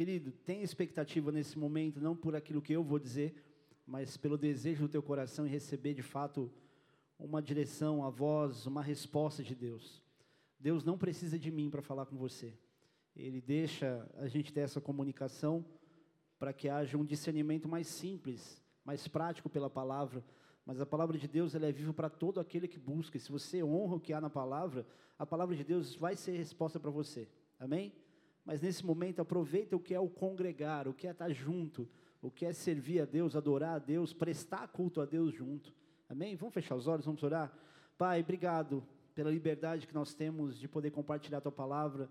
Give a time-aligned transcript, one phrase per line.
[0.00, 3.34] Querido, tenha expectativa nesse momento, não por aquilo que eu vou dizer,
[3.86, 6.50] mas pelo desejo do teu coração em receber de fato
[7.18, 10.02] uma direção, a voz, uma resposta de Deus.
[10.58, 12.54] Deus não precisa de mim para falar com você.
[13.14, 15.62] Ele deixa a gente ter essa comunicação
[16.38, 20.24] para que haja um discernimento mais simples, mais prático pela palavra.
[20.64, 23.18] Mas a palavra de Deus ela é viva para todo aquele que busca.
[23.18, 24.86] E se você honra o que há na palavra,
[25.18, 27.28] a palavra de Deus vai ser resposta para você.
[27.58, 27.92] Amém?
[28.44, 31.88] Mas nesse momento, aproveita o que é o congregar, o que é estar junto,
[32.22, 35.74] o que é servir a Deus, adorar a Deus, prestar culto a Deus junto.
[36.08, 36.36] Amém?
[36.36, 37.52] Vamos fechar os olhos, vamos orar?
[37.96, 38.82] Pai, obrigado
[39.14, 42.10] pela liberdade que nós temos de poder compartilhar a tua palavra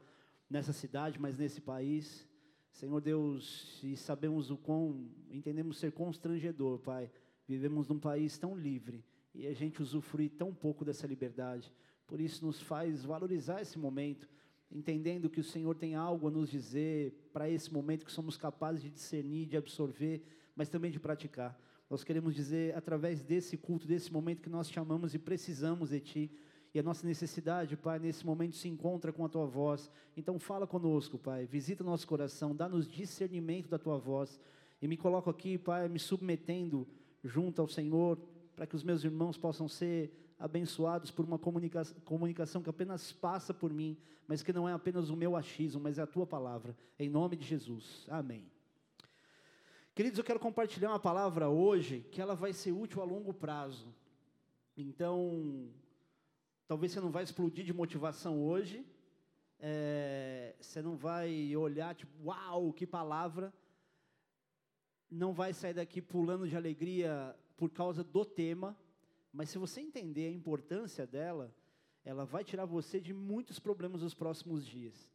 [0.50, 2.28] nessa cidade, mas nesse país.
[2.72, 7.12] Senhor Deus, e sabemos o quão, entendemos ser constrangedor, Pai.
[7.48, 9.04] Vivemos num país tão livre
[9.34, 11.74] e a gente usufrui tão pouco dessa liberdade.
[12.08, 14.30] Por isso nos faz valorizar esse momento,
[14.72, 18.82] entendendo que o Senhor tem algo a nos dizer para esse momento que somos capazes
[18.82, 20.22] de discernir, de absorver,
[20.56, 21.60] mas também de praticar.
[21.90, 26.00] Nós queremos dizer, através desse culto, desse momento que nós te amamos e precisamos de
[26.00, 26.32] Ti,
[26.72, 29.90] e a nossa necessidade, Pai, nesse momento se encontra com a Tua voz.
[30.16, 34.40] Então fala conosco, Pai, visita nosso coração, dá-nos discernimento da Tua voz,
[34.80, 36.88] e me coloco aqui, Pai, me submetendo
[37.24, 38.20] junto ao Senhor,
[38.56, 43.54] para que os meus irmãos possam ser abençoados por uma comunica comunicação que apenas passa
[43.54, 46.76] por mim, mas que não é apenas o meu achismo, mas é a tua palavra.
[46.98, 48.06] Em nome de Jesus.
[48.08, 48.50] Amém.
[49.94, 53.94] Queridos, eu quero compartilhar uma palavra hoje que ela vai ser útil a longo prazo.
[54.78, 55.70] Então,
[56.66, 58.86] talvez você não vai explodir de motivação hoje,
[59.60, 63.54] é, você não vai olhar tipo, uau, que palavra,
[65.12, 68.78] não vai sair daqui pulando de alegria por causa do tema,
[69.32, 71.54] mas se você entender a importância dela,
[72.04, 75.10] ela vai tirar você de muitos problemas nos próximos dias.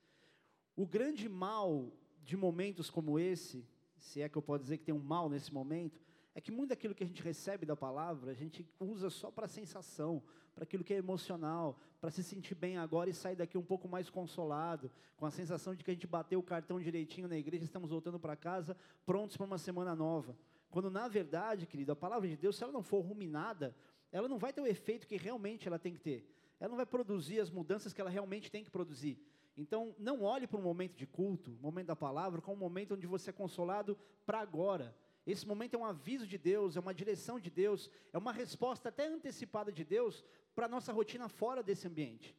[0.76, 4.94] O grande mal de momentos como esse, se é que eu posso dizer que tem
[4.94, 6.00] um mal nesse momento,
[6.34, 9.46] é que muito daquilo que a gente recebe da palavra, a gente usa só para
[9.46, 10.22] sensação,
[10.54, 13.88] para aquilo que é emocional, para se sentir bem agora e sair daqui um pouco
[13.88, 17.64] mais consolado, com a sensação de que a gente bateu o cartão direitinho na igreja,
[17.64, 20.36] estamos voltando para casa, prontos para uma semana nova.
[20.70, 23.74] Quando na verdade, querido, a palavra de Deus, se ela não for ruminada,
[24.14, 26.24] ela não vai ter o efeito que realmente ela tem que ter.
[26.60, 29.18] Ela não vai produzir as mudanças que ela realmente tem que produzir.
[29.56, 33.08] Então, não olhe para um momento de culto, momento da palavra, como um momento onde
[33.08, 34.96] você é consolado para agora.
[35.26, 38.88] Esse momento é um aviso de Deus, é uma direção de Deus, é uma resposta
[38.88, 42.36] até antecipada de Deus para a nossa rotina fora desse ambiente.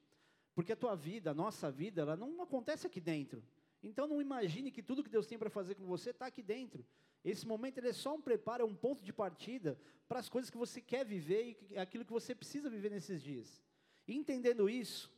[0.53, 3.43] Porque a tua vida, a nossa vida, ela não acontece aqui dentro.
[3.83, 6.85] Então não imagine que tudo que Deus tem para fazer com você está aqui dentro.
[7.25, 10.51] Esse momento ele é só um preparo, é um ponto de partida para as coisas
[10.51, 13.63] que você quer viver e aquilo que você precisa viver nesses dias.
[14.07, 15.11] Entendendo isso,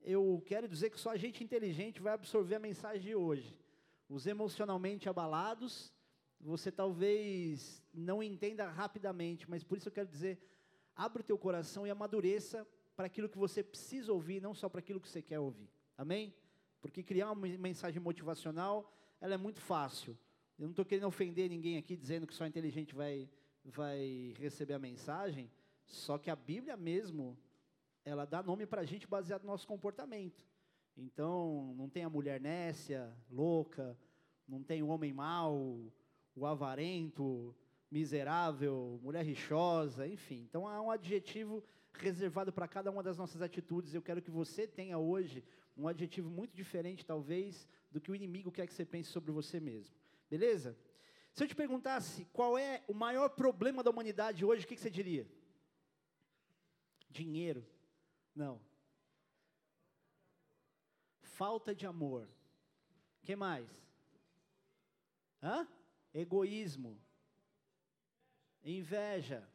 [0.00, 3.60] eu quero dizer que só a gente inteligente vai absorver a mensagem de hoje.
[4.08, 5.92] Os emocionalmente abalados,
[6.40, 10.40] você talvez não entenda rapidamente, mas por isso eu quero dizer,
[10.96, 12.66] abra o teu coração e amadureça
[12.96, 15.70] para aquilo que você precisa ouvir, não só para aquilo que você quer ouvir.
[15.94, 16.34] Amém?
[16.80, 18.90] Porque criar uma mensagem motivacional,
[19.20, 20.16] ela é muito fácil.
[20.58, 23.30] Eu não estou querendo ofender ninguém aqui dizendo que só inteligente vai,
[23.64, 25.48] vai receber a mensagem,
[25.86, 27.38] só que a Bíblia mesmo,
[28.04, 30.44] ela dá nome para a gente baseado no nosso comportamento.
[30.96, 33.96] Então, não tem a mulher nécia, louca,
[34.48, 35.92] não tem o homem mau,
[36.34, 37.54] o avarento,
[37.88, 40.40] miserável, mulher rixosa, enfim.
[40.40, 43.94] Então, há um adjetivo reservado para cada uma das nossas atitudes.
[43.94, 45.44] Eu quero que você tenha hoje
[45.76, 49.60] um adjetivo muito diferente, talvez, do que o inimigo quer que você pense sobre você
[49.60, 49.97] mesmo.
[50.28, 50.78] Beleza?
[51.32, 54.90] Se eu te perguntasse qual é o maior problema da humanidade hoje, o que, você
[54.90, 55.30] diria?
[57.08, 57.66] Dinheiro.
[58.34, 58.60] Não.
[61.22, 62.28] Falta de amor.
[63.22, 63.70] O que mais?
[65.42, 65.66] Hã?
[66.12, 67.00] Egoísmo.
[68.64, 69.48] Inveja.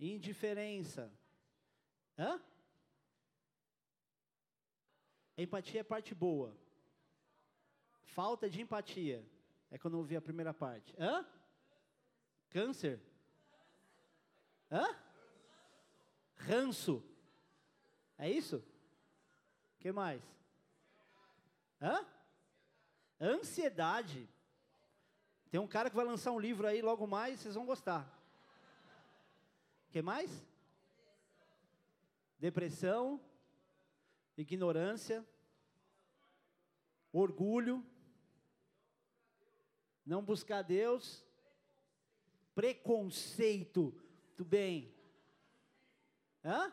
[0.00, 1.12] Indiferença.
[2.16, 2.40] Hã?
[5.36, 6.56] Empatia é parte boa.
[8.14, 9.24] Falta de empatia.
[9.70, 10.94] É quando eu ouvi a primeira parte.
[10.98, 11.26] Hã?
[12.50, 13.00] Câncer?
[14.70, 14.96] Hã?
[16.34, 17.02] Ranço.
[18.16, 18.56] É isso?
[18.56, 20.22] O que mais?
[21.80, 22.04] Hã?
[23.20, 24.28] Ansiedade.
[25.50, 28.06] Tem um cara que vai lançar um livro aí logo mais, vocês vão gostar.
[29.88, 30.30] O que mais?
[32.38, 33.20] Depressão,
[34.36, 35.26] ignorância,
[37.12, 37.84] orgulho,
[40.08, 41.22] não buscar Deus,
[42.54, 43.94] preconceito,
[44.34, 44.92] tudo bem?
[46.42, 46.72] Hã?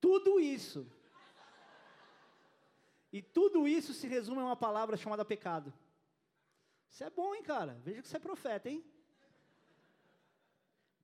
[0.00, 0.90] Tudo isso.
[3.12, 5.72] E tudo isso se resume a uma palavra chamada pecado.
[6.90, 7.80] Isso é bom, hein, cara?
[7.84, 8.84] Veja que você é profeta, hein?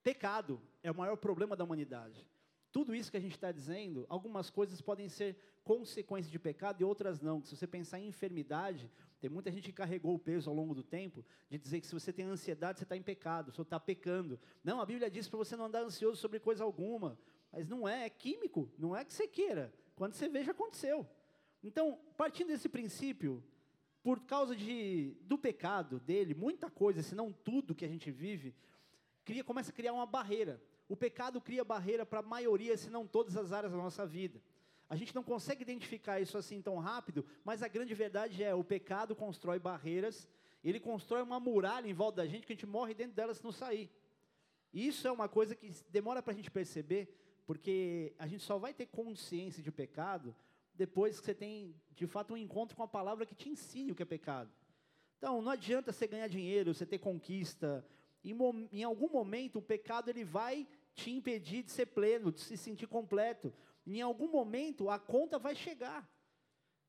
[0.03, 2.27] Pecado é o maior problema da humanidade.
[2.73, 6.85] Tudo isso que a gente está dizendo, algumas coisas podem ser consequência de pecado e
[6.85, 7.41] outras não.
[7.45, 8.91] Se você pensar em enfermidade,
[9.23, 11.95] tem muita gente que carregou o peso ao longo do tempo de dizer que se
[11.95, 14.37] você tem ansiedade, você está em pecado, você está pecando.
[14.65, 17.17] Não, a Bíblia diz para você não andar ansioso sobre coisa alguma.
[17.53, 19.73] Mas não é, é químico, não é que você queira.
[19.95, 21.07] Quando você vê, já aconteceu.
[21.63, 23.41] Então, partindo desse princípio,
[24.03, 28.53] por causa de, do pecado dele, muita coisa, se não tudo que a gente vive,
[29.25, 30.61] cria, começa a criar uma barreira.
[30.89, 34.43] O pecado cria barreira para a maioria, se não todas as áreas da nossa vida.
[34.93, 38.63] A gente não consegue identificar isso assim tão rápido, mas a grande verdade é: o
[38.63, 40.29] pecado constrói barreiras,
[40.63, 43.43] ele constrói uma muralha em volta da gente que a gente morre dentro dela se
[43.43, 43.91] não sair.
[44.71, 47.09] E isso é uma coisa que demora para a gente perceber,
[47.47, 50.37] porque a gente só vai ter consciência de pecado
[50.75, 53.95] depois que você tem, de fato, um encontro com a palavra que te ensine o
[53.95, 54.51] que é pecado.
[55.17, 57.83] Então, não adianta você ganhar dinheiro, você ter conquista.
[58.23, 58.37] Em,
[58.71, 62.87] em algum momento, o pecado ele vai te impedir de ser pleno, de se sentir
[62.87, 63.55] completo.
[63.87, 66.09] Em algum momento, a conta vai chegar.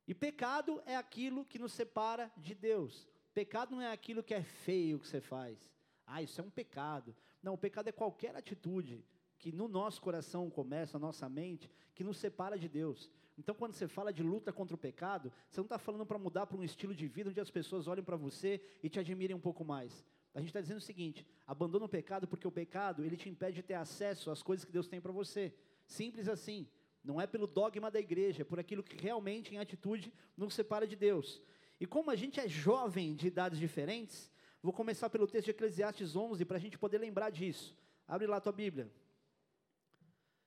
[0.08, 3.08] E pecado é aquilo que nos separa de Deus.
[3.34, 5.72] Pecado não é aquilo que é feio que você faz.
[6.06, 7.16] Ah, isso é um pecado.
[7.42, 9.06] Não, o pecado é qualquer atitude
[9.40, 13.10] que no nosso coração começa, na nossa mente, que nos separa de Deus.
[13.38, 16.46] Então, quando você fala de luta contra o pecado, você não está falando para mudar
[16.46, 19.42] para um estilo de vida onde as pessoas olhem para você e te admirem um
[19.42, 20.06] pouco mais.
[20.34, 23.56] A gente está dizendo o seguinte: abandona o pecado, porque o pecado ele te impede
[23.56, 25.54] de ter acesso às coisas que Deus tem para você.
[25.86, 26.68] Simples assim.
[27.04, 30.88] Não é pelo dogma da igreja, é por aquilo que realmente, em atitude, nos separa
[30.88, 31.42] de Deus.
[31.80, 36.16] E como a gente é jovem de idades diferentes, vou começar pelo texto de Eclesiastes
[36.16, 37.76] 11 para a gente poder lembrar disso.
[38.08, 38.90] Abre lá a tua Bíblia.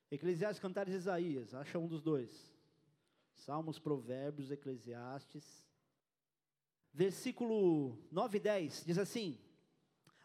[0.09, 2.51] Eclesiastes, Cantares Isaías, acha um dos dois.
[3.33, 5.63] Salmos, Provérbios, Eclesiastes.
[6.93, 9.37] Versículo 9 e 10 diz assim: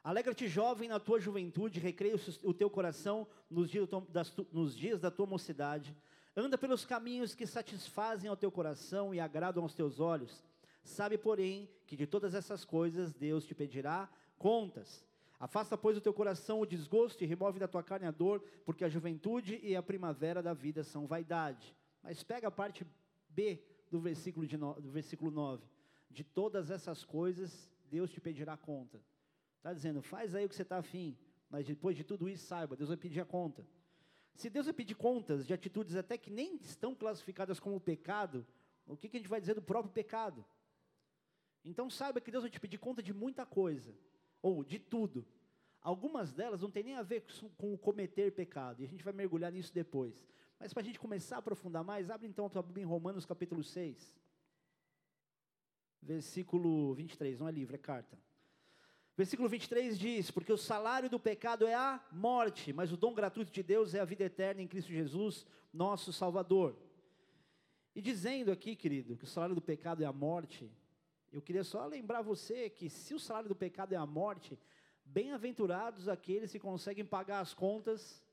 [0.03, 3.89] Alegra-te, jovem, na tua juventude, recreia o teu coração nos dias,
[4.51, 5.95] nos dias da tua mocidade.
[6.35, 10.43] Anda pelos caminhos que satisfazem ao teu coração e agradam aos teus olhos.
[10.83, 14.09] Sabe, porém, que de todas essas coisas Deus te pedirá
[14.39, 15.05] contas.
[15.39, 18.85] Afasta, pois, o teu coração o desgosto e remove da tua carne a dor, porque
[18.85, 21.77] a juventude e a primavera da vida são vaidade.
[22.03, 22.87] Mas pega a parte
[23.29, 25.67] B do versículo, de no, do versículo 9.
[26.11, 29.01] De todas essas coisas, Deus te pedirá conta.
[29.59, 31.17] Está dizendo, faz aí o que você está afim,
[31.51, 33.67] mas depois de tudo isso, saiba, Deus vai pedir a conta.
[34.35, 38.47] Se Deus vai pedir contas de atitudes até que nem estão classificadas como pecado,
[38.87, 40.45] o que, que a gente vai dizer do próprio pecado?
[41.65, 43.95] Então saiba que Deus vai te pedir conta de muita coisa,
[44.41, 45.25] ou de tudo.
[45.81, 47.25] Algumas delas não tem nem a ver
[47.57, 50.25] com o cometer pecado, e a gente vai mergulhar nisso depois.
[50.59, 53.27] Mas para a gente começar a aprofundar mais, abre então a tua Bíblia em Romanos
[53.27, 54.15] capítulo 6,
[56.01, 58.19] versículo 23, não é livro, é carta.
[59.17, 63.53] Versículo 23 diz: Porque o salário do pecado é a morte, mas o dom gratuito
[63.53, 66.77] de Deus é a vida eterna em Cristo Jesus, nosso Salvador.
[67.95, 70.71] E dizendo aqui, querido, que o salário do pecado é a morte,
[71.31, 74.59] eu queria só lembrar você que se o salário do pecado é a morte,
[75.05, 78.25] bem-aventurados aqueles que conseguem pagar as contas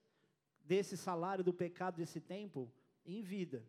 [0.63, 2.71] desse salário do pecado desse tempo
[3.05, 3.65] em vida.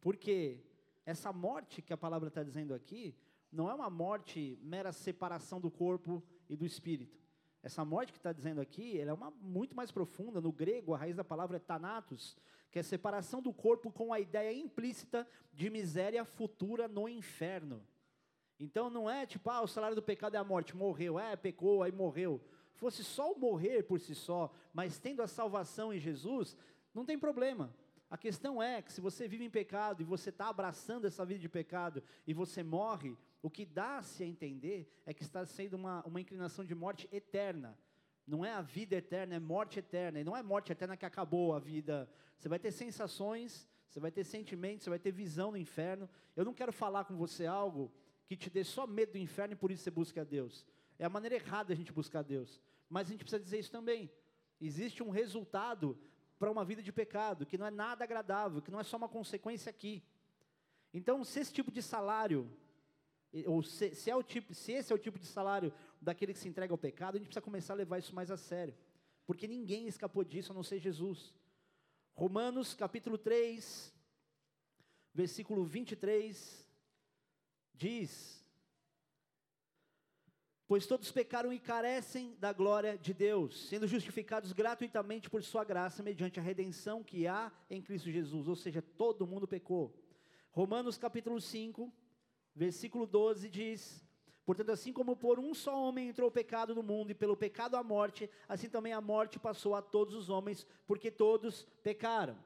[0.00, 0.60] Porque
[1.04, 3.16] essa morte que a palavra está dizendo aqui,
[3.50, 7.18] não é uma morte mera separação do corpo e do espírito.
[7.62, 10.40] Essa morte que está dizendo aqui, ela é uma muito mais profunda.
[10.40, 12.36] No grego, a raiz da palavra é thanatos,
[12.70, 17.86] que é separação do corpo com a ideia implícita de miséria futura no inferno.
[18.58, 21.82] Então não é tipo, ah, o salário do pecado é a morte, morreu, é, pecou,
[21.82, 22.40] aí morreu
[22.82, 26.56] fosse só o morrer por si só, mas tendo a salvação em Jesus,
[26.92, 27.72] não tem problema.
[28.10, 31.38] A questão é que se você vive em pecado e você está abraçando essa vida
[31.38, 36.02] de pecado e você morre, o que dá-se a entender é que está sendo uma,
[36.06, 37.76] uma inclinação de morte eterna.
[38.24, 40.20] Não é a vida eterna, é morte eterna.
[40.20, 42.08] E não é morte eterna que acabou a vida.
[42.38, 46.08] Você vai ter sensações, você vai ter sentimentos, você vai ter visão no inferno.
[46.36, 47.92] Eu não quero falar com você algo
[48.26, 50.64] que te dê só medo do inferno e por isso você busca a Deus.
[50.96, 52.60] É a maneira errada a gente buscar Deus.
[52.88, 54.08] Mas a gente precisa dizer isso também.
[54.60, 55.98] Existe um resultado
[56.38, 59.08] para uma vida de pecado, que não é nada agradável, que não é só uma
[59.08, 60.02] consequência aqui.
[60.94, 62.50] Então, se esse tipo de salário,
[63.46, 66.38] ou se, se, é o tipo, se esse é o tipo de salário daquele que
[66.38, 68.74] se entrega ao pecado, a gente precisa começar a levar isso mais a sério.
[69.26, 71.34] Porque ninguém escapou disso a não ser Jesus.
[72.14, 73.92] Romanos capítulo 3,
[75.14, 76.68] versículo 23,
[77.72, 78.44] diz:
[80.66, 86.02] Pois todos pecaram e carecem da glória de Deus, sendo justificados gratuitamente por Sua graça,
[86.02, 88.46] mediante a redenção que há em Cristo Jesus.
[88.46, 89.98] Ou seja, todo mundo pecou.
[90.50, 91.90] Romanos capítulo 5,
[92.54, 94.04] versículo 12 diz:
[94.44, 97.76] Portanto, assim como por um só homem entrou o pecado no mundo, e pelo pecado
[97.76, 102.36] a morte, assim também a morte passou a todos os homens, porque todos pecaram.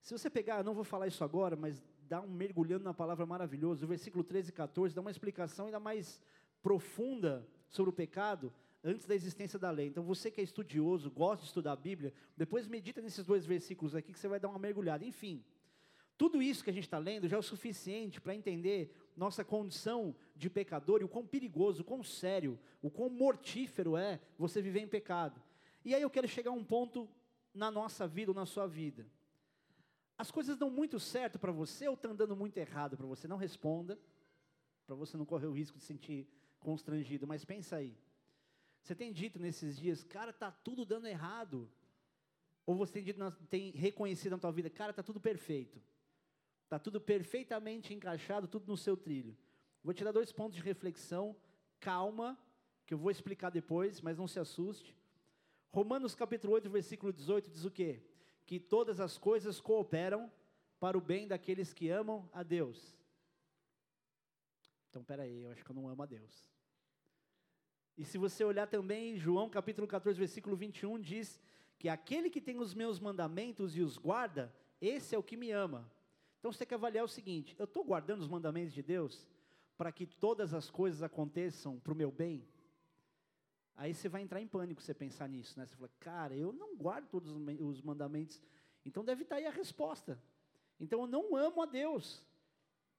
[0.00, 3.84] Se você pegar, não vou falar isso agora, mas dá um mergulhando na palavra maravilhoso,
[3.84, 6.20] o versículo 13 e 14 dá uma explicação ainda mais
[6.62, 9.86] profunda sobre o pecado antes da existência da lei.
[9.86, 13.94] Então, você que é estudioso, gosta de estudar a Bíblia, depois medita nesses dois versículos
[13.94, 15.04] aqui que você vai dar uma mergulhada.
[15.04, 15.44] Enfim,
[16.16, 20.14] tudo isso que a gente está lendo já é o suficiente para entender nossa condição
[20.34, 24.80] de pecador e o quão perigoso, o quão sério, o quão mortífero é você viver
[24.80, 25.42] em pecado.
[25.84, 27.08] E aí eu quero chegar a um ponto
[27.52, 29.06] na nossa vida ou na sua vida.
[30.16, 33.26] As coisas dão muito certo para você ou estão dando muito errado para você?
[33.26, 33.98] Não responda,
[34.86, 37.96] para você não correr o risco de se sentir constrangido, mas pensa aí.
[38.82, 41.70] Você tem dito nesses dias, cara, tá tudo dando errado.
[42.66, 45.80] Ou você tem, dito, tem reconhecido na tua vida, cara, tá tudo perfeito.
[46.70, 49.36] Tá tudo perfeitamente encaixado, tudo no seu trilho.
[49.82, 51.36] Vou te dar dois pontos de reflexão,
[51.80, 52.38] calma,
[52.86, 54.96] que eu vou explicar depois, mas não se assuste.
[55.72, 58.00] Romanos capítulo 8, versículo 18 diz o quê?
[58.46, 60.30] Que todas as coisas cooperam
[60.78, 62.96] para o bem daqueles que amam a Deus.
[64.88, 66.46] Então, peraí, eu acho que eu não amo a Deus.
[67.98, 71.40] E se você olhar também, João capítulo 14, versículo 21 diz
[71.80, 75.50] que aquele que tem os meus mandamentos e os guarda, esse é o que me
[75.50, 75.90] ama.
[76.40, 79.28] Então você tem que avaliar o seguinte: eu estou guardando os mandamentos de Deus
[79.76, 82.48] para que todas as coisas aconteçam para o meu bem?
[83.76, 85.64] Aí você vai entrar em pânico você pensar nisso, né?
[85.64, 88.42] Você fala, cara, eu não guardo todos os mandamentos,
[88.84, 90.20] então deve estar aí a resposta.
[90.78, 92.22] Então eu não amo a Deus.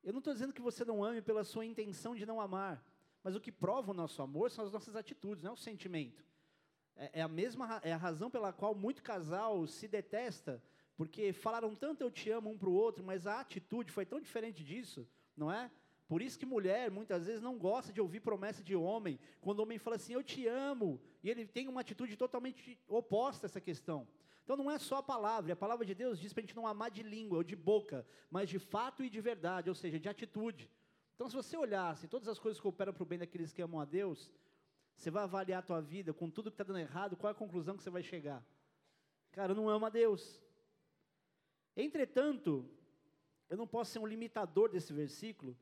[0.04, 2.84] Eu não estou dizendo que você não ame pela sua intenção de não amar.
[3.24, 6.26] Mas o que prova o nosso amor são as nossas atitudes, não é o sentimento.
[6.96, 10.62] É, é a mesma é a razão pela qual muito casal se detesta,
[10.96, 14.20] porque falaram tanto eu te amo um para o outro, mas a atitude foi tão
[14.20, 15.72] diferente disso, não é?
[16.08, 19.64] Por isso que mulher muitas vezes não gosta de ouvir promessa de homem, quando o
[19.64, 23.62] homem fala assim, eu te amo, e ele tem uma atitude totalmente oposta a essa
[23.62, 24.08] questão.
[24.44, 26.68] Então não é só a palavra, a palavra de Deus diz para a gente não
[26.68, 30.10] amar de língua ou de boca, mas de fato e de verdade, ou seja, de
[30.10, 30.70] atitude.
[31.22, 33.80] Então, se você olhasse todas as coisas que operam para o bem daqueles que amam
[33.80, 34.32] a Deus,
[34.96, 37.36] você vai avaliar a tua vida com tudo que está dando errado, qual é a
[37.36, 38.44] conclusão que você vai chegar?
[39.32, 40.42] Cara, eu não amo a Deus.
[41.76, 42.70] Entretanto,
[43.50, 45.58] eu não posso ser um limitador desse versículo,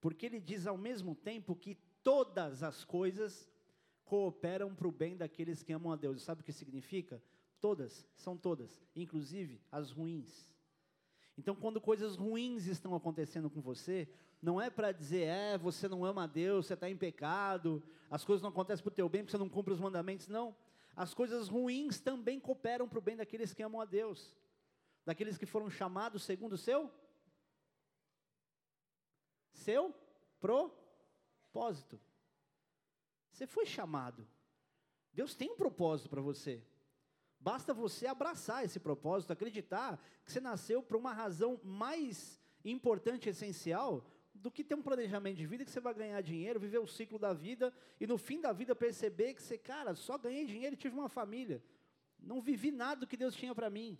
[0.00, 3.48] porque ele diz ao mesmo tempo que todas as coisas
[4.04, 6.22] cooperam para o bem daqueles que amam a Deus.
[6.22, 7.22] Sabe o que significa?
[7.60, 10.52] Todas, são todas, inclusive as ruins.
[11.38, 14.08] Então, quando coisas ruins estão acontecendo com você,
[14.40, 18.24] não é para dizer, é, você não ama a Deus, você está em pecado, as
[18.24, 20.28] coisas não acontecem para o teu bem porque você não cumpre os mandamentos.
[20.28, 20.54] Não.
[20.94, 24.36] As coisas ruins também cooperam para o bem daqueles que amam a Deus,
[25.04, 26.90] daqueles que foram chamados segundo o seu
[29.52, 29.94] seu
[30.40, 32.00] propósito.
[33.30, 34.26] Você foi chamado.
[35.12, 36.62] Deus tem um propósito para você.
[37.38, 44.06] Basta você abraçar esse propósito, acreditar que você nasceu por uma razão mais importante essencial
[44.34, 47.18] do que ter um planejamento de vida que você vai ganhar dinheiro, viver o ciclo
[47.18, 50.78] da vida e no fim da vida perceber que você, cara, só ganhei dinheiro e
[50.78, 51.62] tive uma família.
[52.18, 53.98] Não vivi nada do que Deus tinha para mim.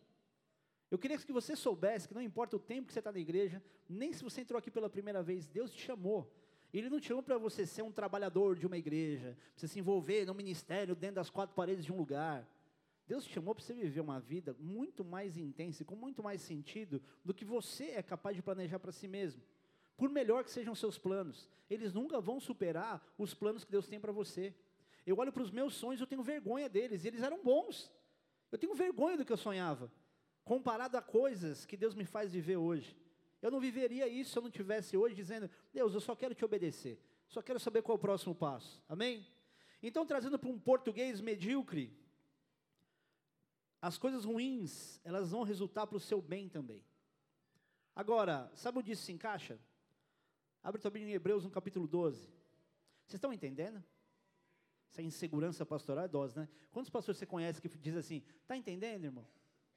[0.92, 3.62] Eu queria que você soubesse que não importa o tempo que você está na igreja,
[3.88, 6.30] nem se você entrou aqui pela primeira vez, Deus te chamou.
[6.72, 9.78] Ele não te chamou para você ser um trabalhador de uma igreja, para você se
[9.78, 12.46] envolver no ministério dentro das quatro paredes de um lugar.
[13.08, 16.42] Deus te chamou para você viver uma vida muito mais intensa e com muito mais
[16.42, 19.42] sentido do que você é capaz de planejar para si mesmo
[20.02, 24.00] por melhor que sejam seus planos, eles nunca vão superar os planos que Deus tem
[24.00, 24.52] para você.
[25.06, 27.88] Eu olho para os meus sonhos, eu tenho vergonha deles, e eles eram bons.
[28.50, 29.92] Eu tenho vergonha do que eu sonhava,
[30.44, 32.96] comparado a coisas que Deus me faz viver hoje.
[33.40, 36.44] Eu não viveria isso se eu não tivesse hoje dizendo, Deus, eu só quero te
[36.44, 38.80] obedecer, só quero saber qual é o próximo passo.
[38.88, 39.26] Amém?
[39.82, 41.92] Então, trazendo para um português medíocre,
[43.80, 46.84] as coisas ruins, elas vão resultar para o seu bem também.
[47.96, 49.58] Agora, sabe onde isso se encaixa?
[50.62, 52.20] Abre tua Bíblia em Hebreus no capítulo 12.
[52.20, 53.82] Vocês estão entendendo?
[54.88, 56.48] Essa insegurança pastoral é dose, né?
[56.70, 59.26] Quantos pastores você conhece que diz assim, está entendendo, irmão?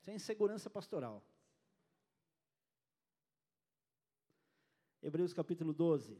[0.06, 1.26] Isso é insegurança pastoral.
[5.02, 6.16] Hebreus capítulo 12.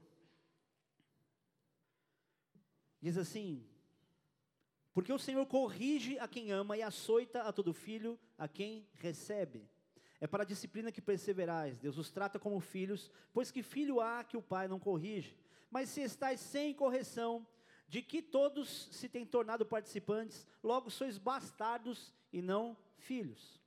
[3.00, 3.64] Diz assim:
[4.92, 9.70] Porque o Senhor corrige a quem ama e açoita a todo filho a quem recebe.
[10.20, 11.78] É para a disciplina que perseverais.
[11.78, 15.38] Deus os trata como filhos, pois que filho há que o pai não corrige?
[15.70, 17.46] Mas se estáis sem correção,
[17.88, 23.64] de que todos se têm tornado participantes, logo sois bastardos e não filhos.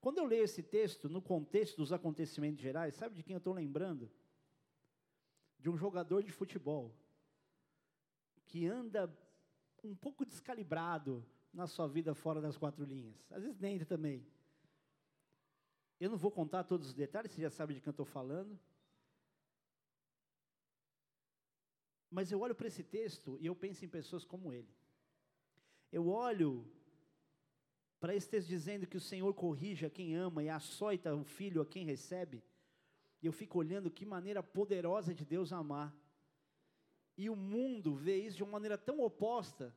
[0.00, 3.52] Quando eu leio esse texto, no contexto dos acontecimentos gerais, sabe de quem eu estou
[3.52, 4.10] lembrando?
[5.58, 6.94] De um jogador de futebol
[8.46, 9.14] que anda
[9.84, 13.14] um pouco descalibrado na sua vida fora das quatro linhas.
[13.30, 14.26] Às vezes dentro também.
[15.98, 18.58] Eu não vou contar todos os detalhes, você já sabe de quem eu estou falando.
[22.10, 24.74] Mas eu olho para esse texto e eu penso em pessoas como ele.
[25.92, 26.66] Eu olho
[28.00, 31.66] para texto dizendo que o Senhor corrige a quem ama e açoita o filho a
[31.66, 32.42] quem recebe.
[33.22, 35.94] Eu fico olhando que maneira poderosa de Deus amar.
[37.16, 39.76] E o mundo vê isso de uma maneira tão oposta.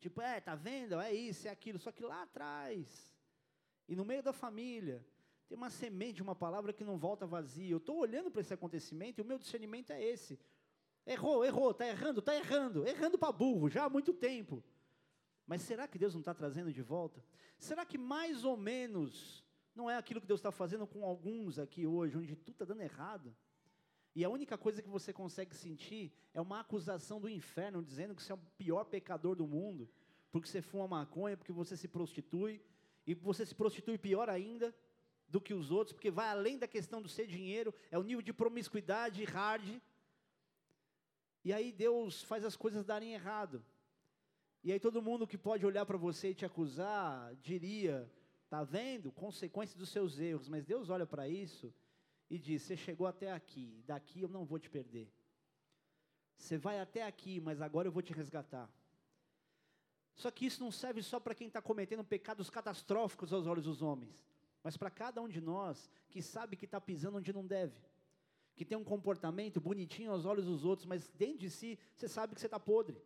[0.00, 0.98] Tipo, é, tá vendo?
[0.98, 1.78] É isso, é aquilo.
[1.78, 3.14] Só que lá atrás,
[3.86, 5.06] e no meio da família,
[5.46, 7.70] tem uma semente uma palavra que não volta vazia.
[7.70, 10.40] Eu estou olhando para esse acontecimento e o meu discernimento é esse.
[11.06, 14.64] Errou, errou, está errando, está errando, errando para burro já há muito tempo.
[15.48, 17.24] Mas será que Deus não está trazendo de volta?
[17.58, 19.42] Será que mais ou menos
[19.74, 22.82] não é aquilo que Deus está fazendo com alguns aqui hoje, onde tudo está dando
[22.82, 23.34] errado?
[24.14, 28.22] E a única coisa que você consegue sentir é uma acusação do inferno, dizendo que
[28.22, 29.88] você é o pior pecador do mundo,
[30.30, 32.60] porque você fuma maconha, porque você se prostitui,
[33.06, 34.74] e você se prostitui pior ainda
[35.28, 38.20] do que os outros, porque vai além da questão do ser dinheiro, é o nível
[38.20, 39.80] de promiscuidade hard.
[41.42, 43.64] E aí Deus faz as coisas darem errado.
[44.62, 48.10] E aí todo mundo que pode olhar para você e te acusar, diria,
[48.48, 49.12] tá vendo?
[49.12, 50.48] Consequência dos seus erros.
[50.48, 51.72] Mas Deus olha para isso
[52.28, 55.12] e diz: Você chegou até aqui, daqui eu não vou te perder.
[56.36, 58.70] Você vai até aqui, mas agora eu vou te resgatar.
[60.14, 63.82] Só que isso não serve só para quem está cometendo pecados catastróficos aos olhos dos
[63.82, 64.26] homens,
[64.64, 67.80] mas para cada um de nós que sabe que está pisando onde não deve,
[68.56, 72.34] que tem um comportamento bonitinho aos olhos dos outros, mas dentro de si você sabe
[72.34, 73.00] que você está podre.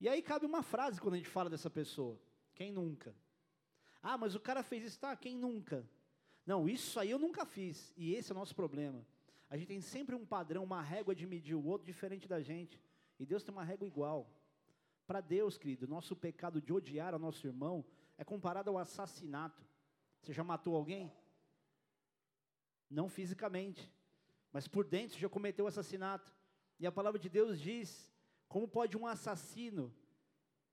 [0.00, 2.20] E aí cabe uma frase quando a gente fala dessa pessoa:
[2.54, 3.14] quem nunca?
[4.02, 5.16] Ah, mas o cara fez isso, tá?
[5.16, 5.88] Quem nunca?
[6.44, 7.92] Não, isso aí eu nunca fiz.
[7.96, 9.04] E esse é o nosso problema.
[9.48, 12.80] A gente tem sempre um padrão, uma régua de medir o outro diferente da gente.
[13.18, 14.30] E Deus tem uma régua igual.
[15.06, 17.84] Para Deus, querido, nosso pecado de odiar ao nosso irmão
[18.18, 19.64] é comparado ao assassinato.
[20.20, 21.12] Você já matou alguém?
[22.90, 23.92] Não fisicamente,
[24.52, 26.32] mas por dentro já cometeu o assassinato.
[26.78, 28.15] E a palavra de Deus diz
[28.48, 29.94] como pode um assassino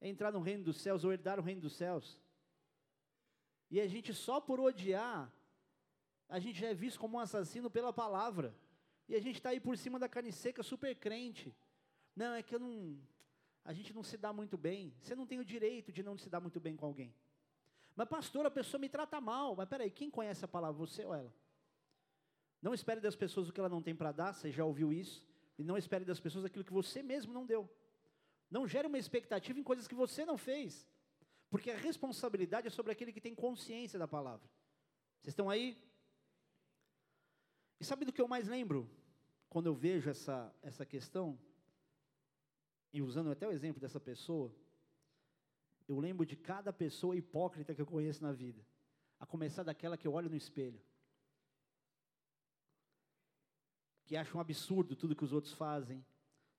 [0.01, 2.19] entrar no reino dos céus ou herdar o reino dos céus?
[3.69, 5.31] E a gente só por odiar,
[6.29, 8.55] a gente já é visto como um assassino pela palavra.
[9.07, 11.55] E a gente está aí por cima da carne seca, super crente.
[12.15, 12.97] Não, é que eu não.
[13.65, 14.93] A gente não se dá muito bem.
[15.01, 17.13] Você não tem o direito de não se dar muito bem com alguém.
[17.95, 19.55] Mas, pastor, a pessoa me trata mal.
[19.55, 21.33] Mas peraí, quem conhece a palavra, você ou ela?
[22.61, 25.27] Não espere das pessoas o que ela não tem para dar, você já ouviu isso.
[25.57, 27.69] E não espere das pessoas aquilo que você mesmo não deu.
[28.49, 30.87] Não gere uma expectativa em coisas que você não fez.
[31.49, 34.47] Porque a responsabilidade é sobre aquele que tem consciência da palavra.
[35.21, 35.77] Vocês estão aí?
[37.79, 38.89] E sabe do que eu mais lembro?
[39.49, 41.37] Quando eu vejo essa, essa questão,
[42.91, 44.53] e usando até o exemplo dessa pessoa,
[45.87, 48.65] eu lembro de cada pessoa hipócrita que eu conheço na vida.
[49.19, 50.81] A começar daquela que eu olho no espelho.
[54.13, 56.05] Que acha um absurdo tudo que os outros fazem,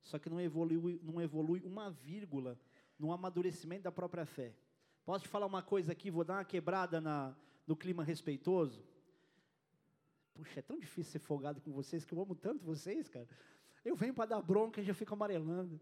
[0.02, 2.58] só que não evolui, não evolui uma vírgula
[2.98, 4.52] no amadurecimento da própria fé.
[5.04, 7.32] Posso te falar uma coisa aqui, vou dar uma quebrada na,
[7.64, 8.84] no clima respeitoso?
[10.34, 13.28] Puxa, é tão difícil ser folgado com vocês, que eu amo tanto vocês, cara.
[13.84, 15.80] Eu venho para dar bronca e já fico amarelando.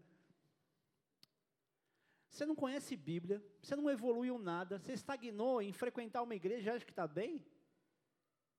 [2.29, 6.75] Você não conhece Bíblia, você não evoluiu nada, você estagnou em frequentar uma igreja e
[6.75, 7.43] acha que está bem?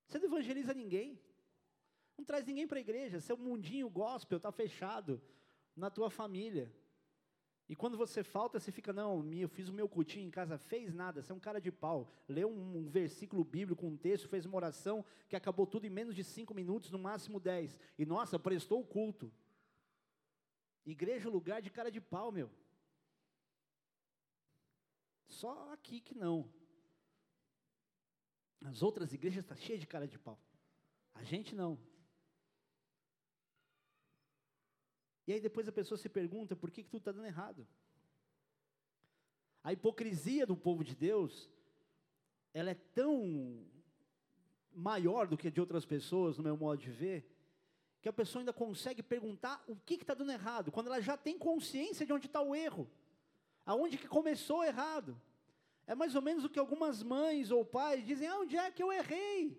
[0.09, 1.17] Você não evangeliza ninguém.
[2.17, 3.21] Não traz ninguém para a igreja.
[3.21, 5.21] Seu mundinho gospel está fechado
[5.75, 6.73] na tua família.
[7.67, 10.93] E quando você falta, você fica, não, eu fiz o meu cultinho em casa, fez
[10.93, 12.11] nada, você é um cara de pau.
[12.29, 16.15] Leu um, um versículo bíblico, um texto, fez uma oração que acabou tudo em menos
[16.15, 17.79] de cinco minutos, no máximo dez.
[17.99, 19.33] E nossa, prestou o culto.
[20.85, 22.51] Igreja, lugar de cara de pau, meu.
[25.27, 26.53] Só aqui que não.
[28.63, 30.39] As outras igrejas estão tá cheias de cara de pau.
[31.15, 31.79] A gente não.
[35.27, 37.67] E aí depois a pessoa se pergunta por que, que tudo está dando errado.
[39.63, 41.51] A hipocrisia do povo de Deus,
[42.53, 43.65] ela é tão
[44.75, 47.31] maior do que a de outras pessoas, no meu modo de ver,
[48.03, 51.39] que a pessoa ainda consegue perguntar o que está dando errado, quando ela já tem
[51.39, 52.91] consciência de onde está o erro,
[53.65, 55.19] aonde que começou errado.
[55.87, 58.83] É mais ou menos o que algumas mães ou pais dizem, ah, onde é que
[58.83, 59.59] eu errei?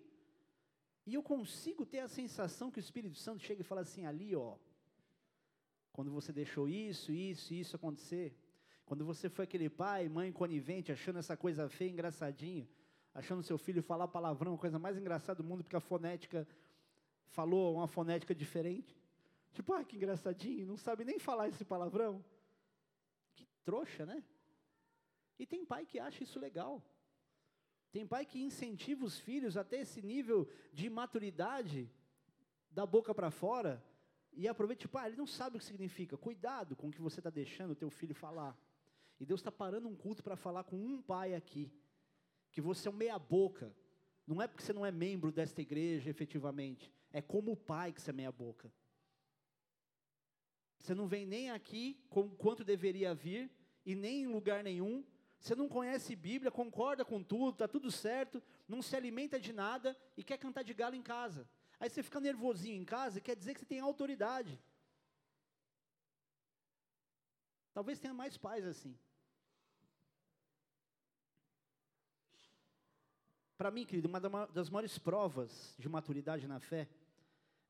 [1.08, 4.36] E eu consigo ter a sensação que o Espírito Santo chega e fala assim, ali,
[4.36, 4.58] ó,
[5.96, 8.36] quando você deixou isso, isso, isso acontecer.
[8.86, 12.68] Quando você foi aquele pai, mãe conivente, achando essa coisa feia, engraçadinho.
[13.14, 16.46] achando seu filho falar palavrão, a coisa mais engraçada do mundo, porque a fonética
[17.28, 18.94] falou uma fonética diferente.
[19.54, 22.22] Tipo, ah, que engraçadinho, não sabe nem falar esse palavrão.
[23.34, 24.22] Que trouxa, né?
[25.40, 26.84] E tem pai que acha isso legal.
[27.94, 31.90] Tem pai que incentiva os filhos até esse nível de maturidade,
[32.70, 33.82] da boca para fora,
[34.36, 36.18] e aproveita, tipo, ah, ele não sabe o que significa.
[36.18, 38.58] Cuidado com o que você está deixando o teu filho falar.
[39.20, 41.72] E Deus está parando um culto para falar com um pai aqui,
[42.52, 43.74] que você é um meia boca.
[44.28, 46.92] Não é porque você não é membro desta igreja, efetivamente.
[47.12, 48.72] É como pai que você é meia boca.
[50.80, 53.50] Você não vem nem aqui com quanto deveria vir,
[53.86, 55.04] e nem em lugar nenhum.
[55.40, 59.96] Você não conhece Bíblia, concorda com tudo, está tudo certo, não se alimenta de nada
[60.18, 61.48] e quer cantar de galo em casa.
[61.80, 64.60] Aí você fica nervosinho em casa quer dizer que você tem autoridade.
[67.74, 68.98] Talvez tenha mais pais assim.
[73.58, 76.90] Para mim, querido, uma das maiores provas de maturidade na fé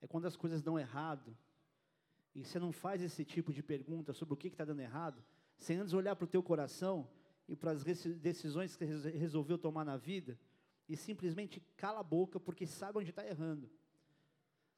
[0.02, 1.36] é quando as coisas dão errado
[2.34, 5.24] e você não faz esse tipo de pergunta sobre o que está dando errado,
[5.58, 7.10] sem antes olhar para o teu coração
[7.48, 10.38] e para as decisões que resolveu tomar na vida
[10.88, 13.70] e simplesmente cala a boca porque sabe onde está errando.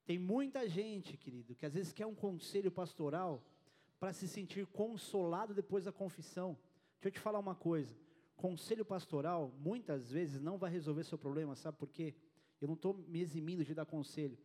[0.08, 3.43] Tem muita gente, querido, que às vezes quer um conselho pastoral
[4.00, 6.58] para se sentir consolado depois da confissão.
[6.93, 7.93] Deixa eu te falar uma coisa.
[8.38, 12.15] Conselho pastoral, muitas vezes, não vai resolver seu problema, sabe por quê?
[12.62, 14.38] Eu não estou me eximindo de dar conselho.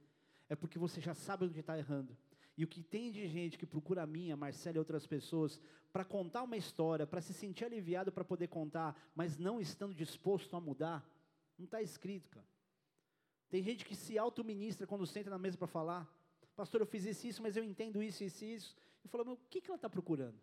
[0.48, 2.16] É porque você já sabe onde está errando.
[2.56, 5.60] E o que tem de gente que procura a minha, Marcela e outras pessoas,
[5.92, 10.56] para contar uma história, para se sentir aliviado para poder contar, mas não estando disposto
[10.56, 11.08] a mudar,
[11.56, 12.51] não está escrito, cara.
[13.52, 16.10] Tem gente que se auto-ministra quando senta na mesa para falar.
[16.56, 18.74] Pastor, eu fiz isso, isso, mas eu entendo isso, isso, isso.
[19.04, 20.40] E falou, mas o que, que ela está procurando?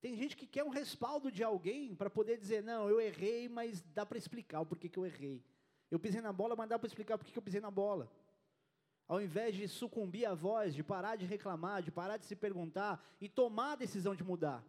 [0.00, 3.80] Tem gente que quer um respaldo de alguém para poder dizer, não, eu errei, mas
[3.94, 5.40] dá para explicar o porquê que eu errei.
[5.88, 8.10] Eu pisei na bola, mas dá para explicar porquê que eu pisei na bola.
[9.06, 13.00] Ao invés de sucumbir à voz, de parar de reclamar, de parar de se perguntar
[13.20, 14.64] e tomar a decisão de mudar.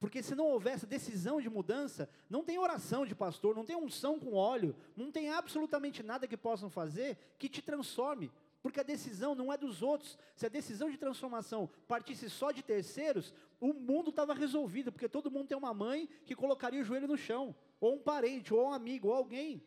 [0.00, 3.76] Porque se não houver essa decisão de mudança, não tem oração de pastor, não tem
[3.76, 8.30] unção com óleo, não tem absolutamente nada que possam fazer que te transforme.
[8.62, 10.16] Porque a decisão não é dos outros.
[10.36, 15.30] Se a decisão de transformação partisse só de terceiros, o mundo estava resolvido, porque todo
[15.30, 18.72] mundo tem uma mãe que colocaria o joelho no chão, ou um parente, ou um
[18.72, 19.62] amigo, ou alguém.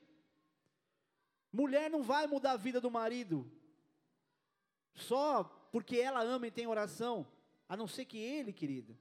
[1.52, 3.52] Mulher não vai mudar a vida do marido,
[4.94, 7.28] só porque ela ama e tem oração,
[7.68, 8.98] a não ser que ele, querido,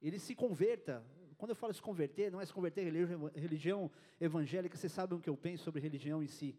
[0.00, 1.04] ele se converta.
[1.36, 5.20] Quando eu falo se converter, não é se converter religião, religião evangélica, vocês sabem o
[5.20, 6.56] que eu penso sobre religião em si.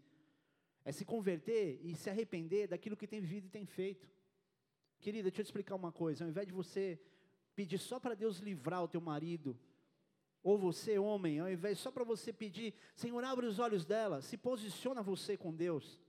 [0.86, 4.10] É se converter e se arrepender daquilo que tem vivido e tem feito.
[5.00, 6.24] Querida, deixa eu te explicar uma coisa.
[6.24, 7.00] Ao invés de você
[7.56, 9.58] pedir só para Deus livrar o teu marido,
[10.42, 14.38] ou você, homem, ao invés só para você pedir, Senhor, abre os olhos dela, se
[14.38, 16.00] posiciona você com Deus.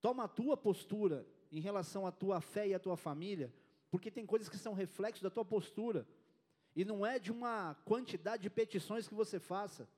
[0.00, 3.52] Toma a tua postura em relação à tua fé e à tua família,
[3.90, 6.06] porque tem coisas que são reflexos da tua postura.
[6.74, 9.88] E não é de uma quantidade de petições que você faça.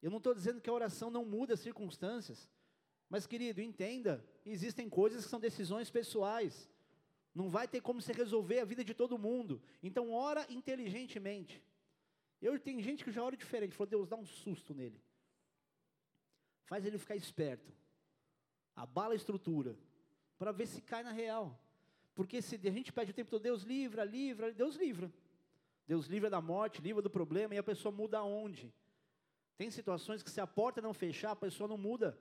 [0.00, 2.50] Eu não estou dizendo que a oração não muda as circunstâncias.
[3.08, 6.68] Mas, querido, entenda: existem coisas que são decisões pessoais.
[7.34, 9.62] Não vai ter como você resolver a vida de todo mundo.
[9.82, 11.62] Então, ora inteligentemente.
[12.40, 13.74] Eu tenho gente que já ora diferente.
[13.74, 15.00] Falou, Deus, dá um susto nele.
[16.64, 17.72] Faz ele ficar esperto.
[18.74, 19.78] Abala a estrutura.
[20.38, 21.61] Para ver se cai na real.
[22.14, 25.12] Porque se a gente pede o tempo todo, Deus livra, livra, Deus livra.
[25.86, 28.72] Deus livra da morte, livra do problema, e a pessoa muda aonde?
[29.56, 32.18] Tem situações que se a porta não fechar, a pessoa não muda.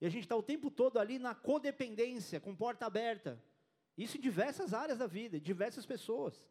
[0.00, 3.42] E a gente está o tempo todo ali na codependência, com porta aberta.
[3.96, 6.44] Isso em diversas áreas da vida, diversas pessoas.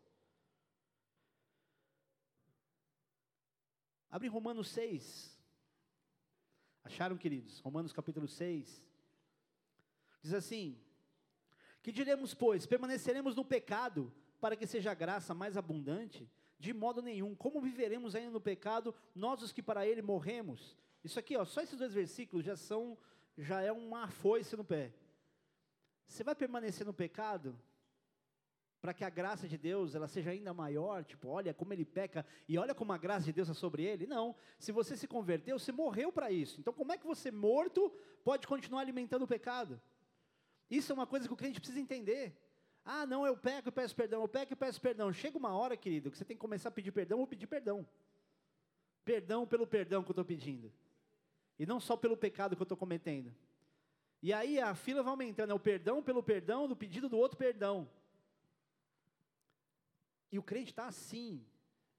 [4.10, 5.38] Abre Romanos 6.
[6.84, 7.60] Acharam, queridos?
[7.60, 8.84] Romanos capítulo 6.
[10.21, 10.80] Diz assim:
[11.81, 12.65] Que diremos, pois?
[12.65, 16.29] Permaneceremos no pecado para que seja a graça mais abundante?
[16.59, 17.33] De modo nenhum.
[17.35, 20.77] Como viveremos ainda no pecado, nós os que para ele morremos?
[21.03, 22.97] Isso aqui, ó, só esses dois versículos já são,
[23.37, 24.93] já é uma foice no pé.
[26.07, 27.57] Você vai permanecer no pecado
[28.81, 32.25] para que a graça de Deus ela seja ainda maior, tipo, olha como ele peca
[32.47, 34.07] e olha como a graça de Deus é sobre ele.
[34.07, 36.59] Não, se você se converteu, você morreu para isso.
[36.59, 37.91] Então, como é que você morto
[38.23, 39.79] pode continuar alimentando o pecado?
[40.71, 42.34] Isso é uma coisa que o crente precisa entender.
[42.86, 45.12] Ah, não, eu peco e peço perdão, eu peco e peço perdão.
[45.12, 47.86] Chega uma hora, querido, que você tem que começar a pedir perdão ou pedir perdão.
[49.03, 50.71] Perdão pelo perdão que eu estou pedindo.
[51.60, 53.36] E não só pelo pecado que eu estou cometendo.
[54.23, 57.38] E aí a fila vai aumentando, é o perdão pelo perdão, do pedido do outro
[57.38, 57.89] perdão.
[60.31, 61.45] E o crente está assim.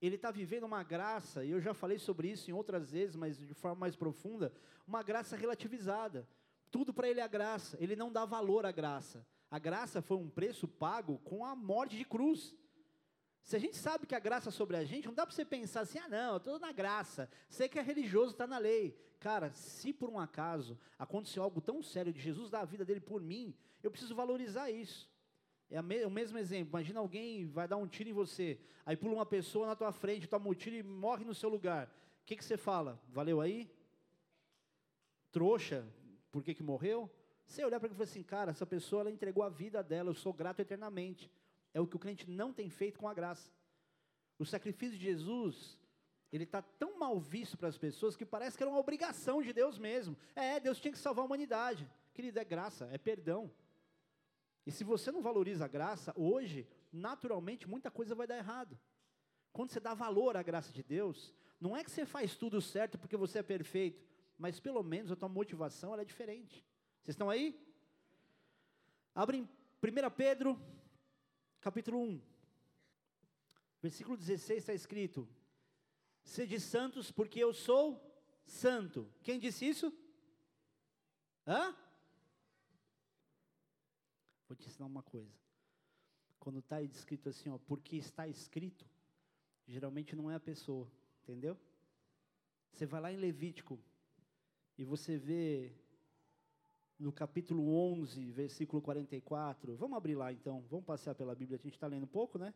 [0.01, 3.39] ele está vivendo uma graça, e eu já falei sobre isso em outras vezes, mas
[3.39, 4.53] de forma mais profunda,
[4.87, 6.27] uma graça relativizada.
[6.73, 9.25] Tudo para ele é graça, ele não dá valor à graça.
[9.51, 12.57] A graça foi um preço pago com a morte de cruz.
[13.45, 15.45] Se a gente sabe que a graça é sobre a gente, não dá para você
[15.45, 18.97] pensar assim, ah não, eu estou na graça, sei que é religioso, está na lei.
[19.21, 23.01] Cara, se por um acaso aconteceu algo tão sério de Jesus dar a vida dele
[23.01, 25.11] por mim, eu preciso valorizar isso.
[25.71, 29.27] É o mesmo exemplo, imagina alguém vai dar um tiro em você, aí pula uma
[29.27, 31.87] pessoa na tua frente, toma um tiro e morre no seu lugar.
[32.23, 32.99] O que, que você fala?
[33.09, 33.71] Valeu aí?
[35.31, 35.87] Trouxa,
[36.33, 37.09] por que, que morreu?
[37.47, 40.11] Você olhar para ele e falar assim, cara, essa pessoa ela entregou a vida dela,
[40.11, 41.31] eu sou grato eternamente.
[41.75, 43.53] É o que o crente não tem feito com a graça.
[44.39, 45.79] O sacrifício de Jesus,
[46.33, 49.53] ele está tão mal visto para as pessoas que parece que era uma obrigação de
[49.53, 50.17] Deus mesmo.
[50.35, 51.89] É, Deus tinha que salvar a humanidade.
[52.15, 53.53] Querido, é graça, é perdão.
[54.67, 58.79] E se você não valoriza a graça, hoje, naturalmente, muita coisa vai dar errado.
[59.53, 62.99] Quando você dá valor à graça de Deus, não é que você faz tudo certo
[62.99, 64.03] porque você é perfeito,
[64.43, 66.67] mas pelo menos a tua motivação é diferente.
[67.01, 67.57] Vocês estão aí?
[69.15, 69.43] Abrem
[69.81, 70.61] 1 Pedro
[71.61, 72.21] capítulo 1,
[73.81, 75.29] versículo 16 está escrito:
[76.25, 78.05] Sede santos, porque eu sou
[78.45, 79.09] santo.
[79.23, 79.97] Quem disse isso?
[81.47, 81.77] Hã?
[84.49, 85.33] Vou te ensinar uma coisa.
[86.41, 88.85] Quando está escrito assim, ó, porque está escrito,
[89.69, 90.91] geralmente não é a pessoa,
[91.23, 91.57] entendeu?
[92.73, 93.79] Você vai lá em Levítico
[94.77, 95.73] e você vê
[96.99, 99.77] no capítulo 11, versículo 44.
[99.77, 102.55] Vamos abrir lá então, vamos passear pela Bíblia, a gente está lendo um pouco, né?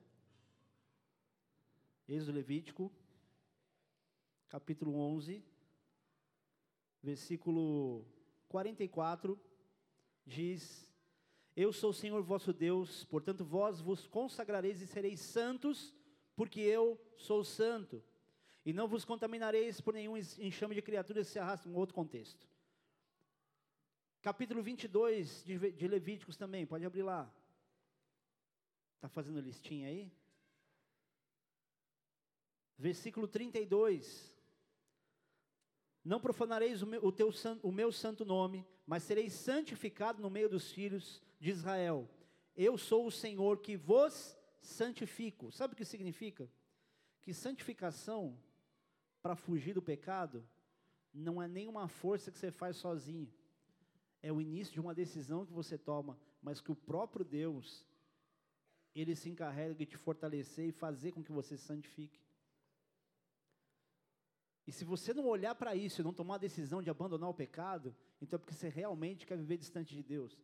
[2.09, 2.92] Êxodo Levítico,
[4.48, 5.44] capítulo 11,
[7.02, 8.07] versículo
[8.48, 9.38] 44,
[10.24, 10.88] diz:
[11.57, 15.92] Eu sou o Senhor vosso Deus, portanto vós vos consagrareis e sereis santos,
[16.37, 18.02] porque eu sou santo.
[18.66, 22.48] E não vos contaminareis por nenhum enxame de criaturas que se arrastam, um outro contexto.
[24.20, 27.33] Capítulo 22 de, de Levíticos também, pode abrir lá.
[28.96, 30.11] Está fazendo listinha aí?
[32.76, 34.35] Versículo 32.
[36.05, 37.31] Não profanareis o meu, o, teu,
[37.62, 42.11] o meu santo nome, mas sereis santificado no meio dos filhos de Israel.
[42.57, 45.52] Eu sou o Senhor que vos santifico.
[45.52, 46.50] Sabe o que significa?
[47.22, 48.37] Que santificação,
[49.26, 50.46] para fugir do pecado,
[51.12, 53.28] não é nenhuma força que você faz sozinho
[54.22, 57.84] é o início de uma decisão que você toma, mas que o próprio Deus,
[58.94, 62.20] ele se encarrega de te fortalecer e fazer com que você se santifique.
[64.64, 67.34] E se você não olhar para isso e não tomar a decisão de abandonar o
[67.34, 70.36] pecado, então é porque você realmente quer viver distante de Deus.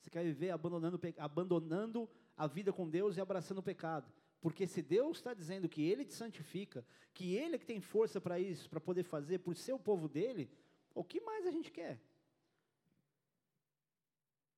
[0.00, 4.12] Você quer viver abandonando, abandonando a vida com Deus e abraçando o pecado.
[4.40, 8.20] Porque se Deus está dizendo que Ele te santifica, que Ele é que tem força
[8.20, 10.50] para isso, para poder fazer por ser o povo dele,
[10.94, 12.00] o que mais a gente quer?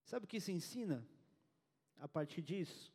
[0.04, 1.06] Sabe o que isso ensina?
[1.98, 2.92] A partir disso,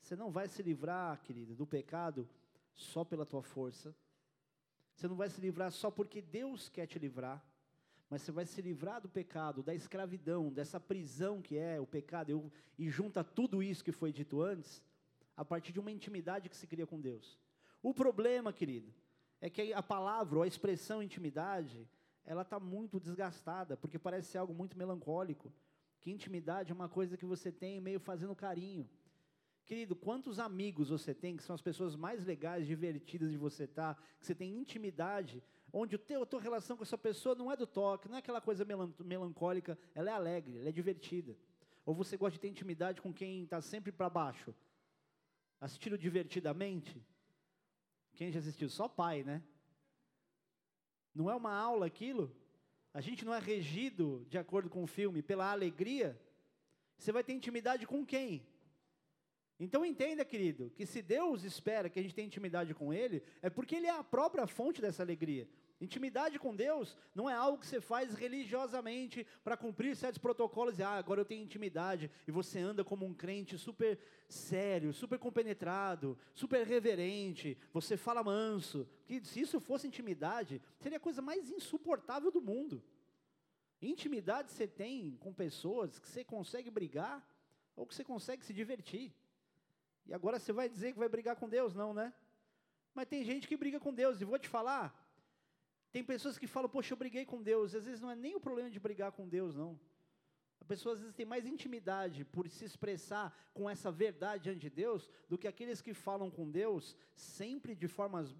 [0.00, 2.28] você não vai se livrar, querido, do pecado
[2.74, 3.94] só pela tua força.
[4.94, 7.44] Você não vai se livrar só porque Deus quer te livrar.
[8.10, 12.52] Mas você vai se livrar do pecado, da escravidão, dessa prisão que é o pecado,
[12.78, 14.82] e junta tudo isso que foi dito antes,
[15.36, 17.38] a partir de uma intimidade que se cria com Deus.
[17.82, 18.92] O problema, querido,
[19.40, 21.88] é que a palavra ou a expressão intimidade,
[22.24, 25.52] ela está muito desgastada, porque parece ser algo muito melancólico
[26.02, 28.90] que intimidade é uma coisa que você tem meio fazendo carinho.
[29.64, 33.94] Querido, quantos amigos você tem que são as pessoas mais legais, divertidas de você estar,
[33.94, 35.40] tá, que você tem intimidade,
[35.72, 38.18] onde o teu, a tua relação com essa pessoa não é do toque, não é
[38.18, 38.66] aquela coisa
[38.98, 41.36] melancólica, ela é alegre, ela é divertida.
[41.86, 44.52] Ou você gosta de ter intimidade com quem está sempre para baixo,
[45.62, 47.02] assistindo divertidamente?
[48.12, 48.68] Quem já assistiu?
[48.68, 49.42] Só pai, né?
[51.14, 52.36] Não é uma aula aquilo?
[52.94, 56.20] a gente não é regido, de acordo com o filme, pela alegria,
[56.98, 58.46] você vai ter intimidade com quem?
[59.58, 63.48] Então entenda, querido, que se Deus espera que a gente tenha intimidade com Ele, é
[63.48, 65.48] porque Ele é a própria fonte dessa alegria.
[65.82, 70.82] Intimidade com Deus não é algo que você faz religiosamente para cumprir certos protocolos e
[70.84, 76.16] ah, agora eu tenho intimidade e você anda como um crente super sério, super compenetrado,
[76.34, 78.88] super reverente, você fala manso.
[79.24, 82.80] Se isso fosse intimidade, seria a coisa mais insuportável do mundo.
[83.80, 87.28] Intimidade você tem com pessoas que você consegue brigar
[87.74, 89.12] ou que você consegue se divertir.
[90.06, 92.14] E agora você vai dizer que vai brigar com Deus, não, né?
[92.94, 95.01] Mas tem gente que briga com Deus, e vou te falar,
[95.92, 97.74] tem pessoas que falam, poxa, eu briguei com Deus.
[97.74, 99.78] Às vezes não é nem o problema de brigar com Deus, não.
[100.62, 104.70] A pessoa às vezes tem mais intimidade por se expressar com essa verdade diante de
[104.70, 107.88] Deus do que aqueles que falam com Deus sempre de,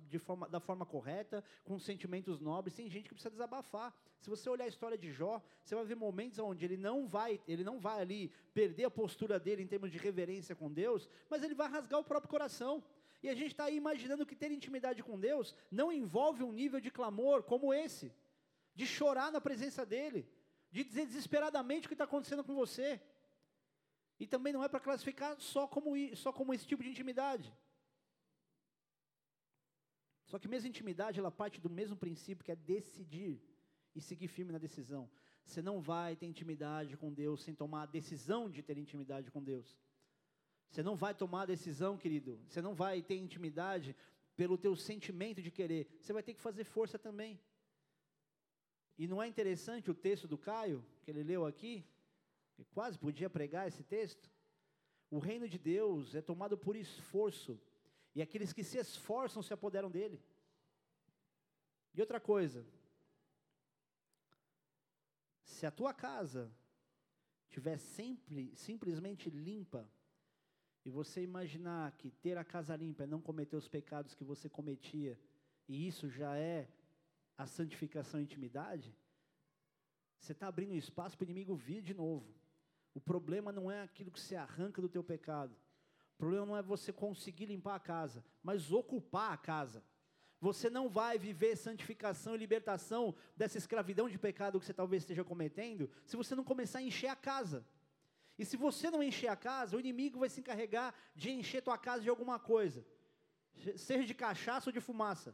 [0.09, 2.77] de forma, da forma correta, com sentimentos nobres.
[2.77, 3.93] Tem gente que precisa desabafar.
[4.21, 7.41] Se você olhar a história de Jó, você vai ver momentos onde ele não vai,
[7.47, 11.43] ele não vai ali perder a postura dele em termos de reverência com Deus, mas
[11.43, 12.85] ele vai rasgar o próprio coração.
[13.23, 16.81] E a gente está aí imaginando que ter intimidade com Deus não envolve um nível
[16.81, 18.13] de clamor como esse,
[18.75, 20.29] de chorar na presença dele
[20.73, 23.01] de dizer desesperadamente o que está acontecendo com você.
[24.19, 27.55] E também não é para classificar só como, só como esse tipo de intimidade.
[30.25, 33.39] Só que mesmo intimidade, ela parte do mesmo princípio que é decidir
[33.95, 35.11] e seguir firme na decisão.
[35.45, 39.43] Você não vai ter intimidade com Deus sem tomar a decisão de ter intimidade com
[39.43, 39.77] Deus.
[40.73, 42.41] Você não vai tomar a decisão, querido.
[42.49, 43.95] Você não vai ter intimidade
[44.35, 45.87] pelo teu sentimento de querer.
[46.01, 47.39] Você vai ter que fazer força também.
[48.97, 51.85] E não é interessante o texto do Caio, que ele leu aqui?
[52.73, 54.31] Quase podia pregar esse texto.
[55.11, 57.61] O reino de Deus é tomado por esforço,
[58.15, 60.23] e aqueles que se esforçam se apoderam dele.
[61.93, 62.65] E outra coisa,
[65.45, 66.51] se a tua casa
[67.49, 69.87] estiver sempre, simplesmente limpa,
[70.85, 74.49] e você imaginar que ter a casa limpa é não cometer os pecados que você
[74.49, 75.19] cometia,
[75.69, 76.69] e isso já é
[77.39, 78.95] a santificação e intimidade,
[80.19, 82.33] você está abrindo espaço para o inimigo vir de novo.
[82.95, 85.57] O problema não é aquilo que você arranca do teu pecado.
[86.15, 89.83] O problema não é você conseguir limpar a casa, mas ocupar a casa.
[90.41, 95.25] Você não vai viver santificação e libertação dessa escravidão de pecado que você talvez esteja
[95.25, 97.65] cometendo, se você não começar a encher a casa.
[98.43, 101.79] E se você não encher a casa, o inimigo vai se encarregar de encher tua
[101.79, 102.85] casa de alguma coisa,
[103.77, 105.31] seja de cachaça ou de fumaça.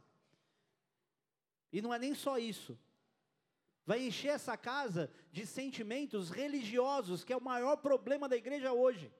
[1.73, 2.77] E não é nem só isso.
[3.83, 9.11] Vai encher essa casa de sentimentos religiosos, que é o maior problema da igreja hoje.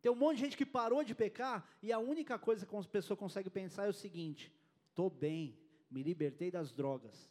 [0.00, 2.82] Tem um monte de gente que parou de pecar e a única coisa que a
[2.84, 4.52] pessoa consegue pensar é o seguinte:
[4.90, 5.58] estou bem,
[5.90, 7.28] me libertei das drogas,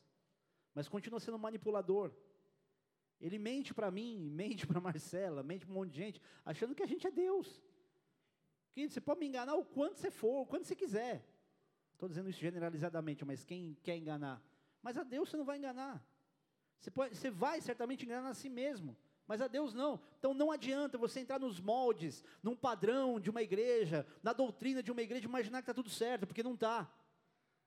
[0.73, 2.11] mas continua sendo manipulador.
[3.19, 6.83] Ele mente para mim, mente para Marcela, mente para um monte de gente, achando que
[6.83, 7.61] a gente é Deus.
[8.73, 11.25] Que você pode me enganar o quanto você for, o quanto você quiser.
[11.93, 14.43] Estou dizendo isso generalizadamente, mas quem quer enganar?
[14.81, 16.05] Mas a Deus você não vai enganar.
[16.79, 19.99] Você, pode, você vai certamente enganar a si mesmo, mas a Deus não.
[20.19, 24.91] Então não adianta você entrar nos moldes, num padrão de uma igreja, na doutrina de
[24.91, 26.91] uma igreja, imaginar que está tudo certo, porque não está.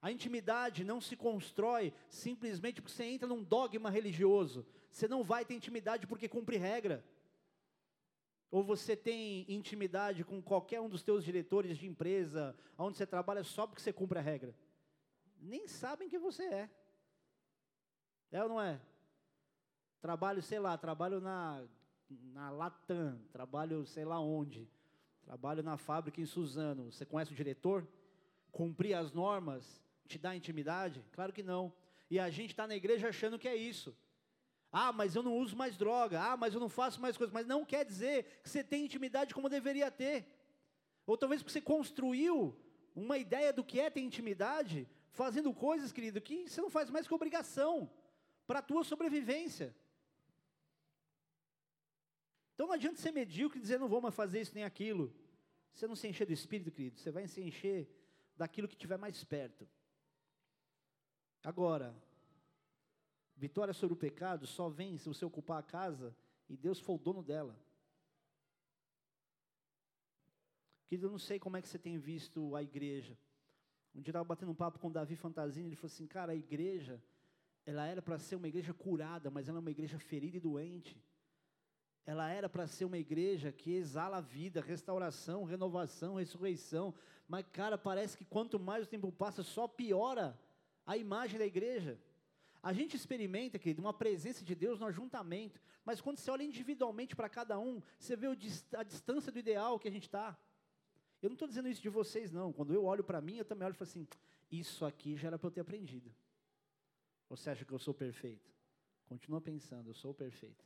[0.01, 4.65] A intimidade não se constrói simplesmente porque você entra num dogma religioso.
[4.91, 7.05] Você não vai ter intimidade porque cumpre regra.
[8.51, 13.45] Ou você tem intimidade com qualquer um dos teus diretores de empresa, onde você trabalha
[13.45, 14.55] só porque você cumpre a regra?
[15.41, 16.71] Nem sabem quem você é.
[18.33, 18.81] É ou não é?
[20.01, 21.67] Trabalho, sei lá, trabalho na,
[22.09, 24.69] na Latam, trabalho sei lá onde,
[25.23, 26.91] trabalho na fábrica em Suzano.
[26.91, 27.87] Você conhece o diretor?
[28.51, 31.05] Cumprir as normas te dá intimidade?
[31.13, 31.73] Claro que não.
[32.11, 33.95] E a gente está na igreja achando que é isso.
[34.71, 36.21] Ah, mas eu não uso mais droga.
[36.21, 37.33] Ah, mas eu não faço mais coisas.
[37.33, 40.27] Mas não quer dizer que você tem intimidade como deveria ter.
[41.07, 42.55] Ou talvez porque você construiu
[42.95, 47.07] uma ideia do que é ter intimidade, fazendo coisas, querido, que você não faz mais
[47.07, 47.91] que obrigação
[48.47, 49.75] para a tua sobrevivência.
[52.55, 55.15] Então não adianta ser medíocre e dizer não vou mais fazer isso nem aquilo.
[55.73, 57.89] Você não se encher do Espírito, querido, você vai se encher
[58.37, 59.69] daquilo que estiver mais perto.
[61.43, 61.95] Agora,
[63.39, 66.13] Vitória sobre o pecado só vem se você ocupar a casa
[66.49, 67.57] e Deus for o dono dela.
[70.89, 73.17] Querido, eu não sei como é que você tem visto a igreja.
[73.95, 76.33] Um dia eu estava batendo um papo com o Davi Fantasini, ele falou assim, cara,
[76.33, 77.01] a igreja,
[77.65, 81.01] ela era para ser uma igreja curada, mas ela é uma igreja ferida e doente.
[82.05, 86.93] Ela era para ser uma igreja que exala vida, restauração, renovação, ressurreição.
[87.29, 90.37] Mas, cara, parece que quanto mais o tempo passa, só piora
[90.85, 92.01] a imagem da igreja.
[92.63, 97.15] A gente experimenta, querido, uma presença de Deus no ajuntamento, mas quando você olha individualmente
[97.15, 98.27] para cada um, você vê
[98.77, 100.37] a distância do ideal que a gente está.
[101.23, 102.53] Eu não estou dizendo isso de vocês, não.
[102.53, 104.07] Quando eu olho para mim, eu também olho e falo assim:
[104.51, 106.13] isso aqui já era para eu ter aprendido.
[107.29, 108.51] Você acha que eu sou perfeito?
[109.07, 110.65] Continua pensando, eu sou perfeito.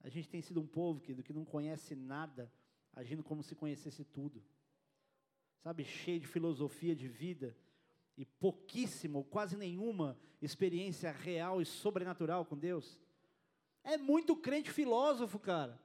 [0.00, 2.52] A gente tem sido um povo, querido, que não conhece nada,
[2.92, 4.42] agindo como se conhecesse tudo.
[5.60, 7.56] Sabe, cheio de filosofia de vida
[8.16, 12.98] e pouquíssima ou quase nenhuma experiência real e sobrenatural com Deus.
[13.82, 15.80] É muito crente filósofo, cara.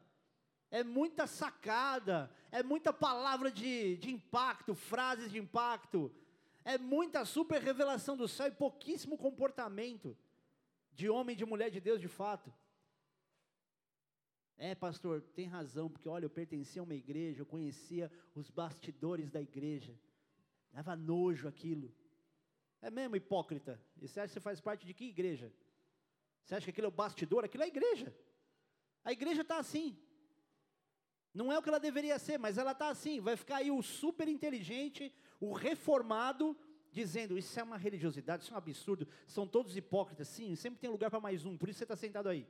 [0.69, 6.11] É muita sacada, é muita palavra de, de impacto, frases de impacto,
[6.65, 10.17] é muita super revelação do céu e pouquíssimo comportamento.
[10.93, 12.51] de homem e de mulher de Deus de fato.
[14.57, 19.30] É, pastor, tem razão, porque olha, eu pertencia a uma igreja, eu conhecia os bastidores
[19.30, 19.95] da igreja,
[20.73, 21.93] dava nojo aquilo.
[22.88, 23.77] É mesmo hipócrita.
[24.01, 25.51] E você acha que você faz parte de que igreja?
[26.41, 27.43] Você acha que aquilo é o bastidor?
[27.43, 28.15] Aquilo é a igreja.
[29.03, 29.99] A igreja está assim.
[31.33, 33.19] Não é o que ela deveria ser, mas ela está assim.
[33.19, 36.57] Vai ficar aí o super inteligente, o reformado,
[36.89, 40.29] dizendo: Isso é uma religiosidade, isso é um absurdo, são todos hipócritas.
[40.29, 42.47] Sim, sempre tem lugar para mais um, por isso você está sentado aí.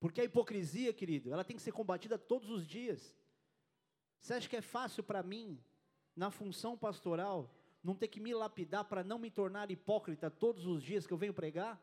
[0.00, 3.16] Porque a hipocrisia, querido, ela tem que ser combatida todos os dias.
[4.20, 5.62] Você acha que é fácil para mim,
[6.16, 10.82] na função pastoral, não ter que me lapidar para não me tornar hipócrita todos os
[10.82, 11.80] dias que eu venho pregar?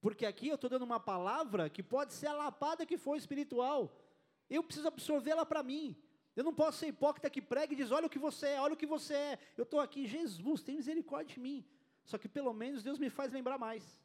[0.00, 4.00] Porque aqui eu estou dando uma palavra que pode ser a lapada que for espiritual.
[4.48, 5.96] Eu preciso absorvê-la para mim.
[6.36, 8.74] Eu não posso ser hipócrita que prega e diz: olha o que você é, olha
[8.74, 9.38] o que você é.
[9.56, 11.66] Eu estou aqui, Jesus, tem misericórdia de mim.
[12.04, 14.00] Só que pelo menos Deus me faz lembrar mais.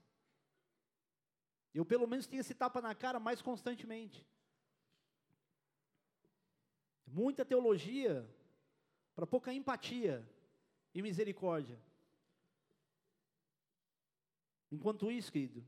[1.73, 4.27] Eu pelo menos tenho esse tapa na cara mais constantemente.
[7.05, 8.27] Muita teologia
[9.15, 10.27] para pouca empatia
[10.93, 11.79] e misericórdia.
[14.71, 15.65] Enquanto isso, querido,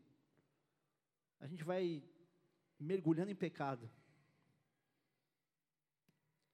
[1.40, 2.04] a gente vai
[2.80, 3.90] mergulhando em pecado.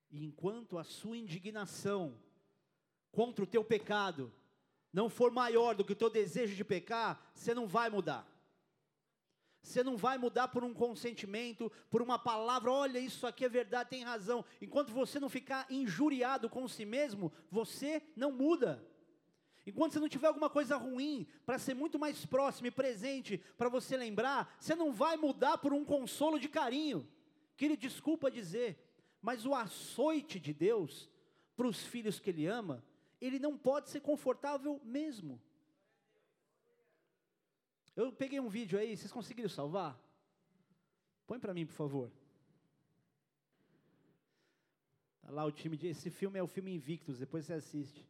[0.09, 2.17] E enquanto a sua indignação
[3.11, 4.31] contra o teu pecado
[4.91, 8.27] não for maior do que o teu desejo de pecar, você não vai mudar.
[9.61, 13.91] Você não vai mudar por um consentimento, por uma palavra, olha, isso aqui é verdade,
[13.91, 14.43] tem razão.
[14.59, 18.83] Enquanto você não ficar injuriado com si mesmo, você não muda.
[19.65, 23.69] Enquanto você não tiver alguma coisa ruim para ser muito mais próximo e presente para
[23.69, 27.07] você lembrar, você não vai mudar por um consolo de carinho.
[27.55, 28.79] Que ele desculpa dizer,
[29.21, 31.07] mas o açoite de Deus
[31.55, 32.83] para os filhos que ele ama,
[33.19, 35.39] ele não pode ser confortável mesmo.
[37.95, 39.99] Eu peguei um vídeo aí, vocês conseguiram salvar?
[41.27, 42.11] Põe para mim, por favor.
[45.21, 45.87] Tá lá o time de.
[45.87, 48.07] Esse filme é o filme Invictus, depois você assiste.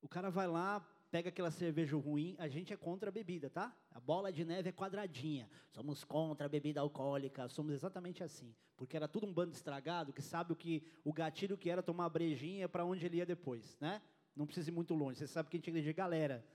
[0.00, 3.76] O cara vai lá, pega aquela cerveja ruim, a gente é contra a bebida, tá?
[3.90, 5.50] A bola de neve é quadradinha.
[5.68, 8.54] Somos contra a bebida alcoólica, somos exatamente assim.
[8.76, 12.08] Porque era tudo um bando estragado que sabe o que o gatilho que era tomar
[12.08, 14.00] brejinha para onde ele ia depois, né?
[14.34, 15.18] Não precisa ir muito longe.
[15.18, 16.46] Você sabe que a gente é igreja, galera.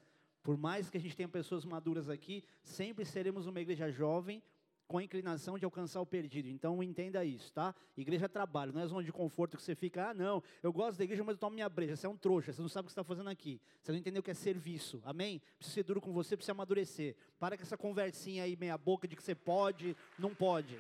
[0.46, 4.44] Por mais que a gente tenha pessoas maduras aqui, sempre seremos uma igreja jovem
[4.88, 6.48] com a inclinação de alcançar o perdido.
[6.48, 7.74] Então entenda isso, tá?
[7.98, 11.00] Igreja é trabalho, não é zona de conforto que você fica, ah, não, eu gosto
[11.00, 11.96] da igreja, mas eu tomo minha breja.
[11.96, 13.60] Você é um trouxa, você não sabe o que você está fazendo aqui.
[13.82, 15.02] Você não entendeu o que é serviço.
[15.04, 15.42] Amém?
[15.58, 17.16] Precisa ser duro com você, precisa amadurecer.
[17.40, 20.80] Para com essa conversinha aí, meia boca, de que você pode, não pode.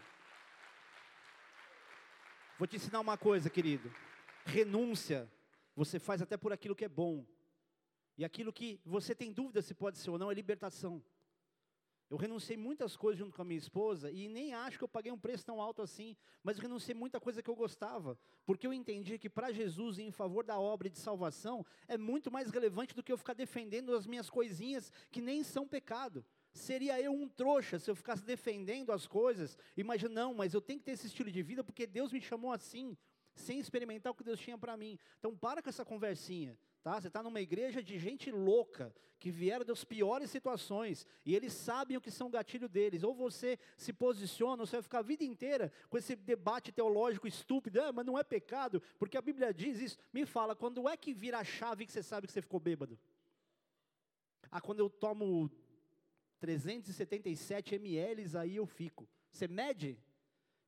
[2.59, 3.91] Vou te ensinar uma coisa, querido.
[4.45, 5.27] Renúncia,
[5.75, 7.25] você faz até por aquilo que é bom.
[8.17, 11.03] E aquilo que você tem dúvida se pode ser ou não é libertação.
[12.07, 15.11] Eu renunciei muitas coisas junto com a minha esposa e nem acho que eu paguei
[15.11, 18.71] um preço tão alto assim, mas eu renunciei muita coisa que eu gostava, porque eu
[18.71, 23.01] entendi que para Jesus, em favor da obra de salvação, é muito mais relevante do
[23.01, 26.23] que eu ficar defendendo as minhas coisinhas que nem são pecado.
[26.53, 30.79] Seria eu um trouxa se eu ficasse defendendo as coisas, imagina, não, mas eu tenho
[30.79, 32.95] que ter esse estilo de vida porque Deus me chamou assim,
[33.33, 34.99] sem experimentar o que Deus tinha para mim.
[35.17, 36.55] Então para com essa conversinha.
[36.85, 37.01] Tá?
[37.01, 41.97] Você está numa igreja de gente louca, que vieram das piores situações, e eles sabem
[41.97, 43.01] o que são gatilho deles.
[43.01, 47.27] Ou você se posiciona, ou você vai ficar a vida inteira com esse debate teológico
[47.27, 49.97] estúpido, ah, mas não é pecado, porque a Bíblia diz isso.
[50.13, 52.99] Me fala, quando é que vira a chave que você sabe que você ficou bêbado?
[54.51, 55.49] Ah, quando eu tomo
[56.39, 59.09] 377 ml, aí eu fico.
[59.31, 59.97] Você mede?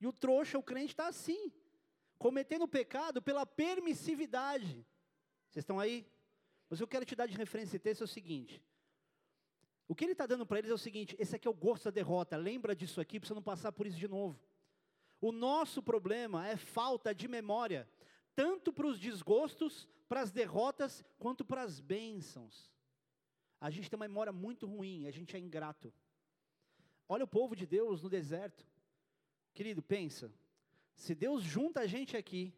[0.01, 1.51] E o trouxa, o crente, está assim,
[2.17, 4.83] cometendo pecado pela permissividade.
[5.57, 6.05] Vocês estão aí?
[6.69, 8.63] Mas eu quero te dar de referência esse texto é o seguinte.
[9.87, 11.85] O que ele está dando para eles é o seguinte: esse aqui é o gosto
[11.85, 12.37] da derrota.
[12.37, 14.39] Lembra disso aqui para você não passar por isso de novo.
[15.19, 17.89] O nosso problema é falta de memória,
[18.35, 22.71] tanto para os desgostos, para as derrotas, quanto para as bênçãos.
[23.59, 25.91] A gente tem uma memória muito ruim, a gente é ingrato.
[27.09, 28.63] Olha o povo de Deus no deserto.
[29.55, 30.31] Querido, pensa.
[30.93, 32.53] Se Deus junta a gente aqui,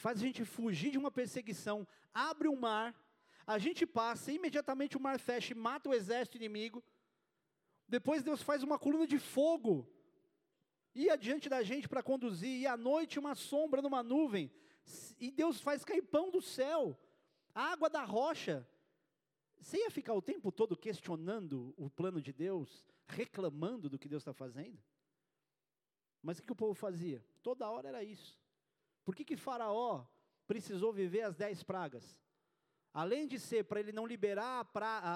[0.00, 2.94] faz a gente fugir de uma perseguição, abre um mar,
[3.46, 6.82] a gente passa, imediatamente o mar fecha e mata o exército inimigo.
[7.86, 9.88] Depois Deus faz uma coluna de fogo,
[10.94, 14.50] e adiante da gente para conduzir, e à noite uma sombra numa nuvem,
[15.18, 16.98] e Deus faz cair pão do céu,
[17.54, 18.66] água da rocha.
[19.58, 24.22] Você ia ficar o tempo todo questionando o plano de Deus, reclamando do que Deus
[24.22, 24.78] está fazendo?
[26.22, 27.24] Mas o que o povo fazia?
[27.42, 28.38] Toda hora era isso.
[29.04, 30.04] Por que, que Faraó
[30.46, 32.18] precisou viver as dez pragas?
[32.94, 34.64] além de ser para ele não liberar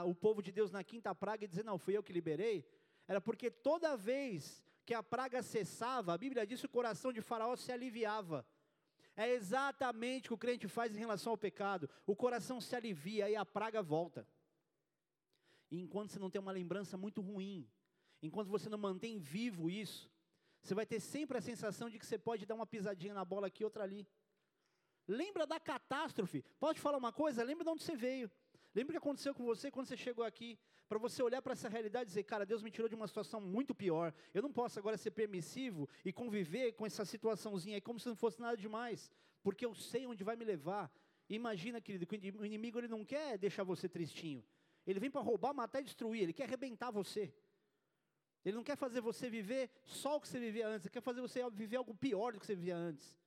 [0.05, 2.67] o povo de Deus na quinta praga e dizer, não, fui eu que liberei,
[3.07, 7.21] era porque toda vez que a praga cessava, a Bíblia diz que o coração de
[7.21, 8.45] Faraó se aliviava.
[9.15, 11.89] É exatamente o que o crente faz em relação ao pecado.
[12.07, 14.27] O coração se alivia e a praga volta.
[15.71, 17.69] E enquanto você não tem uma lembrança muito ruim,
[18.23, 20.11] enquanto você não mantém vivo isso,
[20.63, 23.47] você vai ter sempre a sensação de que você pode dar uma pisadinha na bola
[23.47, 24.07] aqui, outra ali.
[25.07, 26.45] Lembra da catástrofe?
[26.61, 27.43] Pode falar uma coisa?
[27.43, 28.31] Lembra de onde você veio.
[28.75, 30.59] Lembra o que aconteceu com você quando você chegou aqui?
[30.87, 33.41] Para você olhar para essa realidade e dizer, cara, Deus me tirou de uma situação
[33.41, 34.15] muito pior.
[34.35, 38.17] Eu não posso agora ser permissivo e conviver com essa situaçãozinha aí como se não
[38.17, 39.11] fosse nada demais,
[39.43, 40.91] porque eu sei onde vai me levar.
[41.29, 44.45] Imagina, querido, que o inimigo ele não quer deixar você tristinho.
[44.87, 46.23] Ele vem para roubar, matar e destruir.
[46.23, 47.33] Ele quer arrebentar você.
[48.45, 50.87] Ele não quer fazer você viver só o que você vivia antes.
[50.87, 53.19] Ele quer fazer você viver algo pior do que você vivia antes.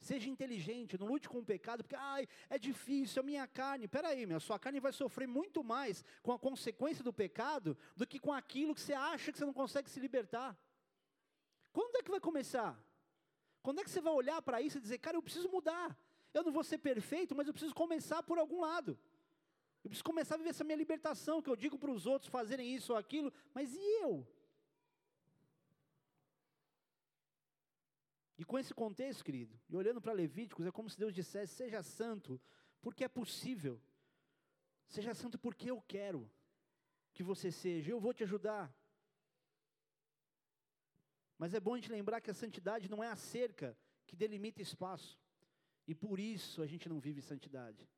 [0.00, 3.88] Seja inteligente, não lute com o pecado, porque ai, é difícil, a minha carne.
[3.88, 8.18] Peraí, minha sua carne vai sofrer muito mais com a consequência do pecado do que
[8.18, 10.56] com aquilo que você acha que você não consegue se libertar.
[11.72, 12.78] Quando é que vai começar?
[13.62, 15.98] Quando é que você vai olhar para isso e dizer, cara, eu preciso mudar.
[16.32, 18.98] Eu não vou ser perfeito, mas eu preciso começar por algum lado.
[19.82, 22.74] Eu preciso começar a viver essa minha libertação, que eu digo para os outros fazerem
[22.74, 24.26] isso ou aquilo, mas e eu?
[28.38, 31.82] E com esse contexto, querido, e olhando para Levíticos, é como se Deus dissesse: seja
[31.82, 32.40] santo,
[32.82, 33.80] porque é possível.
[34.86, 36.30] Seja santo porque eu quero
[37.12, 38.72] que você seja, eu vou te ajudar.
[41.38, 43.76] Mas é bom gente lembrar que a santidade não é a cerca
[44.06, 45.18] que delimita espaço.
[45.86, 47.88] E por isso a gente não vive santidade.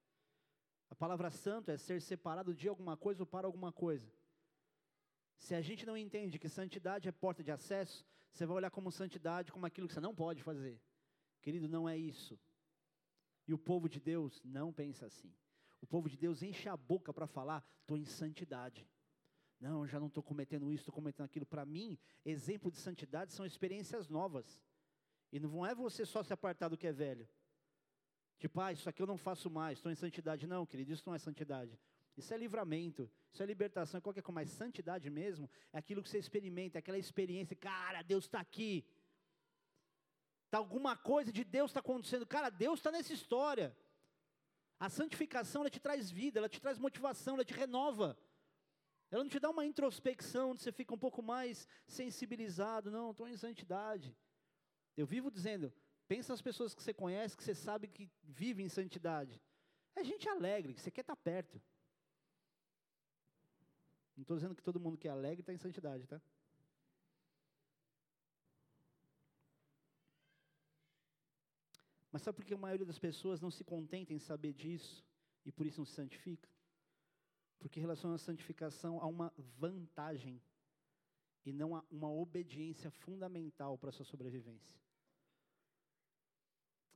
[0.90, 4.10] A palavra santo é ser separado de alguma coisa ou para alguma coisa.
[5.36, 8.90] Se a gente não entende que santidade é porta de acesso, você vai olhar como
[8.90, 10.80] santidade como aquilo que você não pode fazer.
[11.40, 12.38] Querido, não é isso.
[13.46, 15.32] E o povo de Deus não pensa assim.
[15.80, 18.86] O povo de Deus enche a boca para falar, estou em santidade.
[19.60, 21.46] Não, já não estou cometendo isso, estou cometendo aquilo.
[21.46, 24.60] Para mim, exemplo de santidade são experiências novas.
[25.32, 27.28] E não é você só se apartar do que é velho.
[28.38, 30.46] Tipo, ah, isso aqui eu não faço mais, estou em santidade.
[30.46, 31.78] Não, querido, isso não é santidade.
[32.18, 34.34] Isso é livramento, isso é libertação, é qualquer coisa.
[34.34, 38.84] Mas santidade mesmo é aquilo que você experimenta, é aquela experiência, cara, Deus está aqui.
[40.50, 42.26] Tá alguma coisa de Deus está acontecendo.
[42.26, 43.76] Cara, Deus está nessa história.
[44.80, 48.18] A santificação, ela te traz vida, ela te traz motivação, ela te renova.
[49.10, 52.90] Ela não te dá uma introspecção, onde você fica um pouco mais sensibilizado.
[52.90, 54.16] Não, estou em santidade.
[54.96, 55.72] Eu vivo dizendo,
[56.08, 59.38] Pensa nas pessoas que você conhece, que você sabe que vivem em santidade.
[59.94, 61.60] É gente alegre, que você quer estar perto.
[64.18, 66.20] Não estou dizendo que todo mundo que é alegre está em santidade, tá?
[72.10, 75.06] Mas sabe por que a maioria das pessoas não se contenta em saber disso
[75.44, 76.50] e por isso não se santifica?
[77.60, 80.42] Porque relaciona a santificação a uma vantagem
[81.46, 84.78] e não a uma obediência fundamental para a sua sobrevivência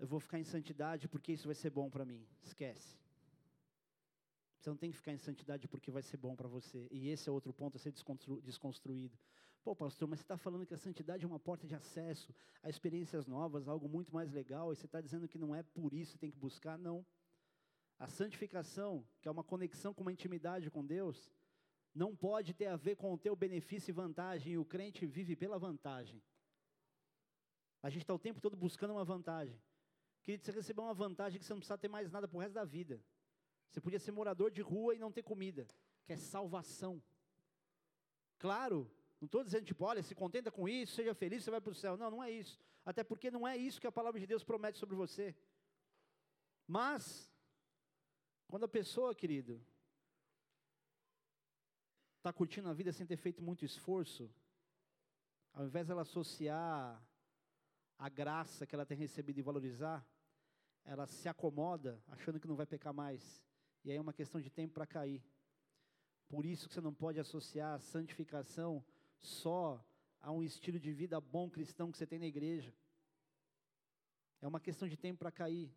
[0.03, 2.27] eu vou ficar em santidade porque isso vai ser bom para mim.
[2.43, 3.02] Esquece.
[4.63, 6.87] Você não tem que ficar em santidade porque vai ser bom para você.
[6.93, 9.19] E esse é outro ponto a ser desconstru desconstruído.
[9.65, 12.33] Pô, pastor, mas você está falando que a santidade é uma porta de acesso
[12.63, 15.93] a experiências novas, algo muito mais legal, e você está dizendo que não é por
[15.93, 16.79] isso que tem que buscar?
[16.79, 17.05] Não.
[17.99, 21.33] A santificação, que é uma conexão com uma intimidade com Deus,
[21.93, 25.35] não pode ter a ver com o teu benefício e vantagem, e o crente vive
[25.35, 26.23] pela vantagem.
[27.83, 29.61] A gente está o tempo todo buscando uma vantagem.
[30.23, 32.55] Querido, você recebeu uma vantagem que você não precisa ter mais nada para o resto
[32.55, 33.03] da vida.
[33.73, 35.67] Você podia ser morador de rua e não ter comida,
[36.05, 37.03] que é salvação.
[38.39, 41.71] Claro, não estou dizendo tipo, olha, se contenta com isso, seja feliz, você vai para
[41.71, 41.97] o céu.
[41.97, 42.61] Não, não é isso.
[42.85, 45.35] Até porque não é isso que a palavra de Deus promete sobre você.
[46.67, 47.31] Mas,
[48.47, 49.65] quando a pessoa, querido,
[52.19, 54.31] está curtindo a vida sem ter feito muito esforço,
[55.55, 57.03] ao invés dela associar
[57.97, 60.07] a graça que ela tem recebido e valorizar,
[60.85, 63.43] ela se acomoda achando que não vai pecar mais.
[63.85, 65.23] E aí é uma questão de tempo para cair.
[66.29, 68.85] Por isso que você não pode associar a santificação
[69.19, 69.85] só
[70.21, 72.73] a um estilo de vida bom cristão que você tem na igreja.
[74.41, 75.71] É uma questão de tempo para cair.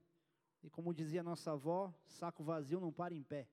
[0.64, 3.48] E como dizia nossa avó, saco vazio não para em pé.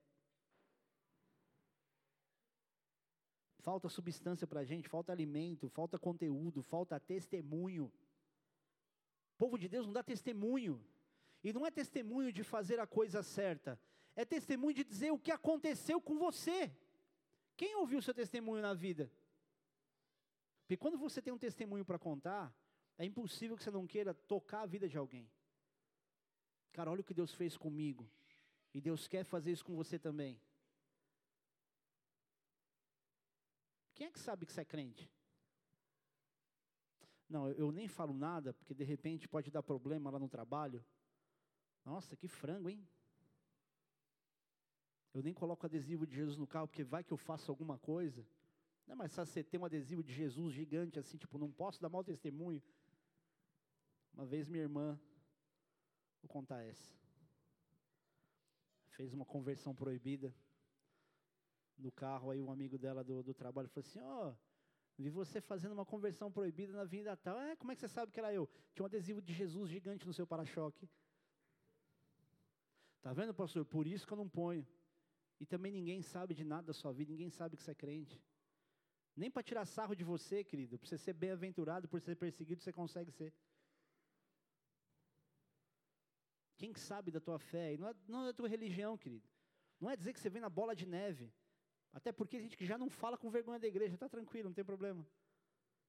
[3.59, 7.85] Falta substância para a gente, falta alimento, falta conteúdo, falta testemunho.
[7.85, 10.83] O povo de Deus não dá testemunho.
[11.43, 13.79] E não é testemunho de fazer a coisa certa,
[14.15, 16.71] é testemunho de dizer o que aconteceu com você.
[17.55, 19.11] Quem ouviu seu testemunho na vida?
[20.61, 22.53] Porque quando você tem um testemunho para contar,
[22.97, 25.29] é impossível que você não queira tocar a vida de alguém.
[26.71, 28.09] Cara, olha o que Deus fez comigo.
[28.73, 30.39] E Deus quer fazer isso com você também.
[33.93, 35.11] Quem é que sabe que você é crente?
[37.29, 40.83] Não, eu nem falo nada, porque de repente pode dar problema lá no trabalho.
[41.85, 42.87] Nossa, que frango, hein?
[45.13, 48.25] Eu nem coloco adesivo de Jesus no carro, porque vai que eu faço alguma coisa.
[48.87, 51.81] Não é mais fácil você ter um adesivo de Jesus gigante assim, tipo, não posso
[51.81, 52.61] dar mau testemunho.
[54.13, 54.99] Uma vez minha irmã,
[56.21, 56.93] vou contar essa,
[58.89, 60.33] fez uma conversão proibida
[61.77, 64.35] no carro, aí um amigo dela do, do trabalho falou assim, ó, oh,
[64.97, 67.37] vi você fazendo uma conversão proibida na vinda tal.
[67.37, 68.47] Ah, como é que você sabe que era eu?
[68.73, 70.87] Tinha um adesivo de Jesus gigante no seu para-choque.
[73.01, 73.65] Tá vendo, pastor?
[73.65, 74.65] Por isso que eu não ponho.
[75.43, 78.17] E também ninguém sabe de nada da sua vida, ninguém sabe que você é crente.
[79.13, 82.71] Nem para tirar sarro de você, querido, para você ser bem-aventurado, por ser perseguido, você
[82.71, 83.33] consegue ser.
[86.55, 87.73] Quem sabe da tua fé?
[87.73, 89.27] E não é, não é da tua religião, querido.
[89.81, 91.29] Não é dizer que você vem na bola de neve.
[91.91, 94.53] Até porque a gente que já não fala com vergonha da igreja, está tranquilo, não
[94.53, 95.05] tem problema.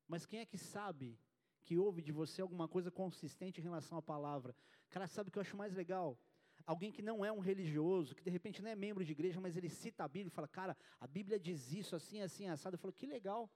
[0.09, 1.17] Mas quem é que sabe
[1.63, 4.53] que ouve de você alguma coisa consistente em relação à palavra?
[4.91, 6.19] Cara, sabe o que eu acho mais legal?
[6.67, 9.57] Alguém que não é um religioso, que de repente não é membro de igreja, mas
[9.57, 12.75] ele cita a Bíblia e fala, cara, a Bíblia diz isso, assim, assim, assado.
[12.75, 13.51] Eu falo, que legal.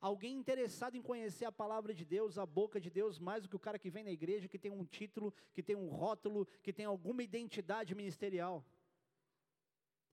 [0.00, 3.56] Alguém interessado em conhecer a palavra de Deus, a boca de Deus, mais do que
[3.56, 6.72] o cara que vem na igreja, que tem um título, que tem um rótulo, que
[6.72, 8.64] tem alguma identidade ministerial.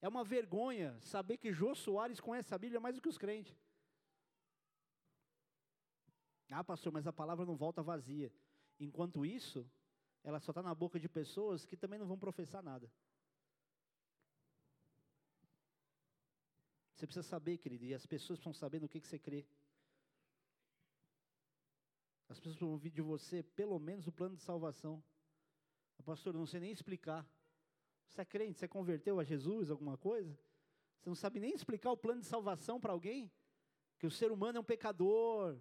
[0.02, 3.58] É uma vergonha saber que Jô Soares conhece a Bíblia mais do que os crentes.
[6.52, 8.32] Ah, pastor, mas a palavra não volta vazia.
[8.80, 9.70] Enquanto isso,
[10.28, 12.92] ela só está na boca de pessoas que também não vão professar nada.
[16.94, 19.48] Você precisa saber, querido, e as pessoas precisam saber no que, que você crê.
[22.28, 25.02] As pessoas vão ouvir de você, pelo menos, o plano de salvação.
[26.04, 27.26] Pastor, eu não sei nem explicar.
[28.10, 28.60] Você é crente?
[28.60, 30.38] Você converteu a Jesus, alguma coisa?
[31.00, 33.32] Você não sabe nem explicar o plano de salvação para alguém?
[33.98, 35.58] Que o ser humano é um pecador,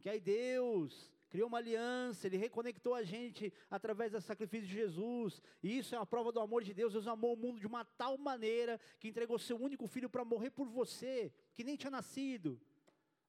[0.00, 5.42] que aí Deus criou uma aliança, Ele reconectou a gente através do sacrifício de Jesus,
[5.62, 6.92] e isso é uma prova do amor de Deus.
[6.92, 10.50] Deus amou o mundo de uma tal maneira que entregou seu único filho para morrer
[10.50, 12.60] por você, que nem tinha nascido.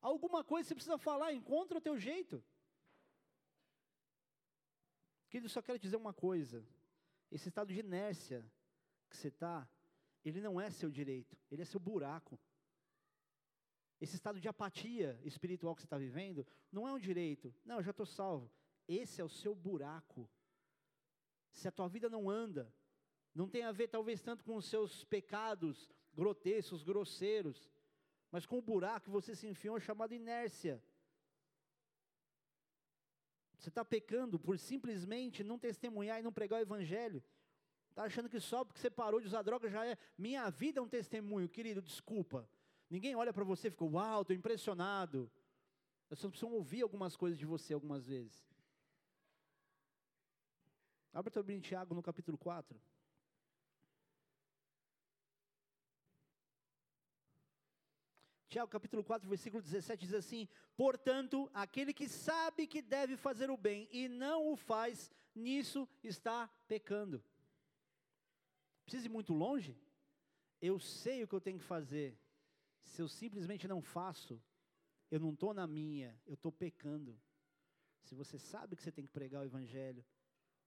[0.01, 2.43] Alguma coisa você precisa falar, encontra o teu jeito.
[5.29, 6.65] Querido, só quero dizer uma coisa:
[7.31, 8.45] esse estado de inércia
[9.09, 9.67] que você está,
[10.23, 12.39] ele não é seu direito, ele é seu buraco.
[13.99, 17.53] Esse estado de apatia espiritual que você está vivendo, não é um direito.
[17.65, 18.51] Não, eu já estou salvo.
[18.87, 20.29] Esse é o seu buraco.
[21.51, 22.71] Se a tua vida não anda,
[23.33, 27.71] não tem a ver talvez tanto com os seus pecados grotescos, grosseiros,
[28.31, 30.83] mas com o buraco que você se enfiou chamado inércia.
[33.57, 37.23] Você está pecando por simplesmente não testemunhar e não pregar o evangelho.
[37.89, 39.97] Está achando que só porque você parou de usar droga já é.
[40.17, 42.47] Minha vida é um testemunho, querido, desculpa.
[42.89, 45.29] Ninguém olha para você e fica, uau, estou impressionado.
[46.09, 48.47] As pessoas precisam ouvir algumas coisas de você algumas vezes.
[51.13, 52.79] Abra Bíblia em Tiago no capítulo 4.
[58.49, 63.57] Tiago capítulo 4, versículo 17 diz assim: Portanto, aquele que sabe que deve fazer o
[63.57, 67.21] bem e não o faz, nisso está pecando.
[68.83, 69.77] Precisa ir muito longe?
[70.61, 72.17] Eu sei o que eu tenho que fazer.
[72.87, 74.41] Se eu simplesmente não faço,
[75.09, 77.19] eu não estou na minha, eu estou pecando.
[78.01, 80.03] Se você sabe que você tem que pregar o Evangelho,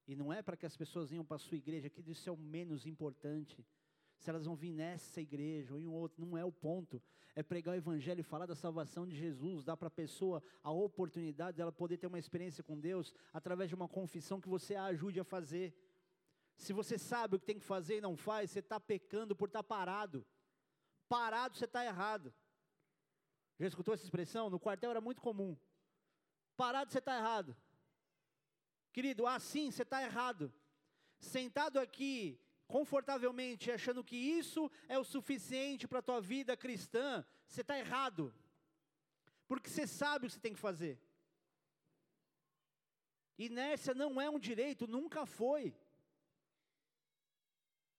[0.07, 2.31] e não é para que as pessoas venham para a sua igreja, que isso é
[2.31, 3.65] o menos importante
[4.21, 7.01] se elas vão vir nessa igreja ou em outro, não é o ponto.
[7.35, 10.71] É pregar o evangelho e falar da salvação de Jesus, dar para a pessoa a
[10.71, 14.85] oportunidade dela poder ter uma experiência com Deus através de uma confissão que você a
[14.85, 15.73] ajude a fazer.
[16.55, 19.47] Se você sabe o que tem que fazer e não faz, você está pecando por
[19.47, 20.23] estar tá parado.
[21.11, 22.33] Parado você está errado.
[23.59, 24.49] Já escutou essa expressão?
[24.49, 25.57] No quartel era muito comum.
[26.55, 27.53] Parado você está errado.
[28.93, 30.53] Querido, assim você está errado.
[31.19, 37.59] Sentado aqui confortavelmente achando que isso é o suficiente para a tua vida cristã, você
[37.59, 38.33] está errado.
[39.49, 40.97] Porque você sabe o que você tem que fazer.
[43.37, 45.75] Inércia não é um direito, nunca foi.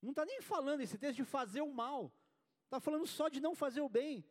[0.00, 2.10] Não está nem falando esse texto de fazer o mal.
[2.72, 4.24] Está falando só de não fazer o bem.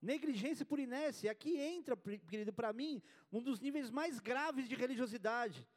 [0.00, 1.30] Negligência por inércia.
[1.30, 1.94] Aqui entra,
[2.26, 5.68] querido, para mim, um dos níveis mais graves de religiosidade.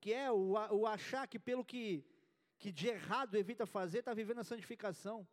[0.00, 2.04] Que é o, o achar que pelo que
[2.58, 5.24] que de errado evita fazer, está vivendo a santificação.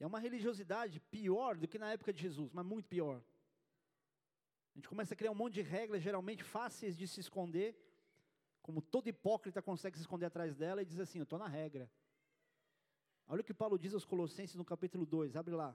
[0.00, 3.22] É uma religiosidade pior do que na época de Jesus, mas muito pior.
[4.72, 7.76] A gente começa a criar um monte de regras, geralmente fáceis de se esconder,
[8.62, 11.88] como todo hipócrita consegue se esconder atrás dela e diz assim: Eu estou na regra.
[13.26, 15.74] Olha o que Paulo diz aos Colossenses no capítulo 2, abre lá.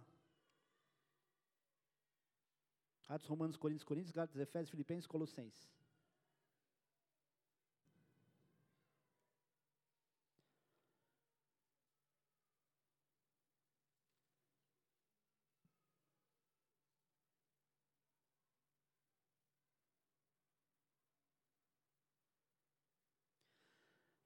[3.08, 5.68] Atos, Romanos, Coríntios, Coríntios, Gálatas, Efésios, Filipenses, Colossenses.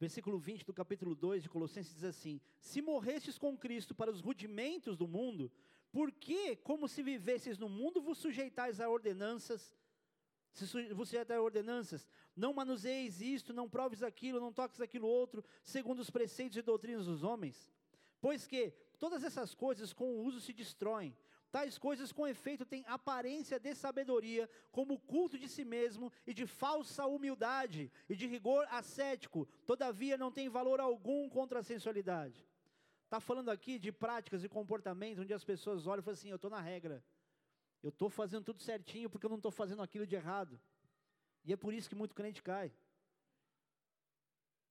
[0.04, 4.20] Versículo 20 do capítulo 2 de Colossenses diz assim: Se morrestes com Cristo para os
[4.20, 5.50] rudimentos do mundo,
[5.94, 9.74] por que, como se vivesses no mundo, vos sujeitais a ordenanças?
[10.52, 15.42] Se vos sujeitais a ordenanças, não manuseis isto, não proves aquilo, não toques aquilo outro,
[15.64, 17.72] segundo os preceitos e doutrinas dos homens?
[18.20, 21.16] Pois que todas essas coisas com o uso se destroem,
[21.54, 26.48] Tais coisas, com efeito, têm aparência de sabedoria, como culto de si mesmo e de
[26.48, 32.44] falsa humildade e de rigor ascético, todavia não tem valor algum contra a sensualidade.
[33.04, 36.38] Está falando aqui de práticas e comportamentos onde as pessoas olham e falam assim: eu
[36.38, 37.06] estou na regra,
[37.84, 40.60] eu estou fazendo tudo certinho porque eu não estou fazendo aquilo de errado.
[41.46, 42.74] E é por isso que muito crente cai.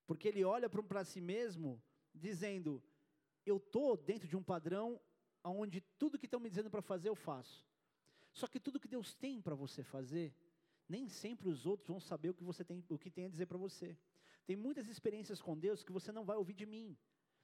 [0.04, 1.80] Porque ele olha para si mesmo
[2.12, 2.82] dizendo:
[3.46, 5.00] eu estou dentro de um padrão
[5.51, 7.64] onde tudo que estão me dizendo para fazer eu faço.
[8.32, 10.34] Só que tudo que Deus tem para você fazer,
[10.88, 13.47] nem sempre os outros vão saber o que você tem, o que tem a dizer
[13.47, 13.99] para você.
[14.47, 16.97] Tem muitas experiências com Deus que você não vai ouvir de mim.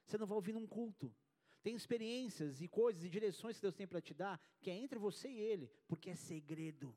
[0.05, 1.13] Você não vai ouvir num culto.
[1.61, 4.97] Tem experiências e coisas e direções que Deus tem para te dar, que é entre
[4.97, 6.95] você e Ele, porque é segredo.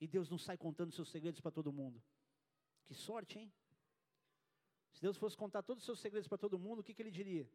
[0.00, 2.02] E Deus não sai contando seus segredos para todo mundo.
[2.84, 3.52] Que sorte, hein?
[4.92, 7.10] Se Deus fosse contar todos os seus segredos para todo mundo, o que, que Ele
[7.10, 7.48] diria?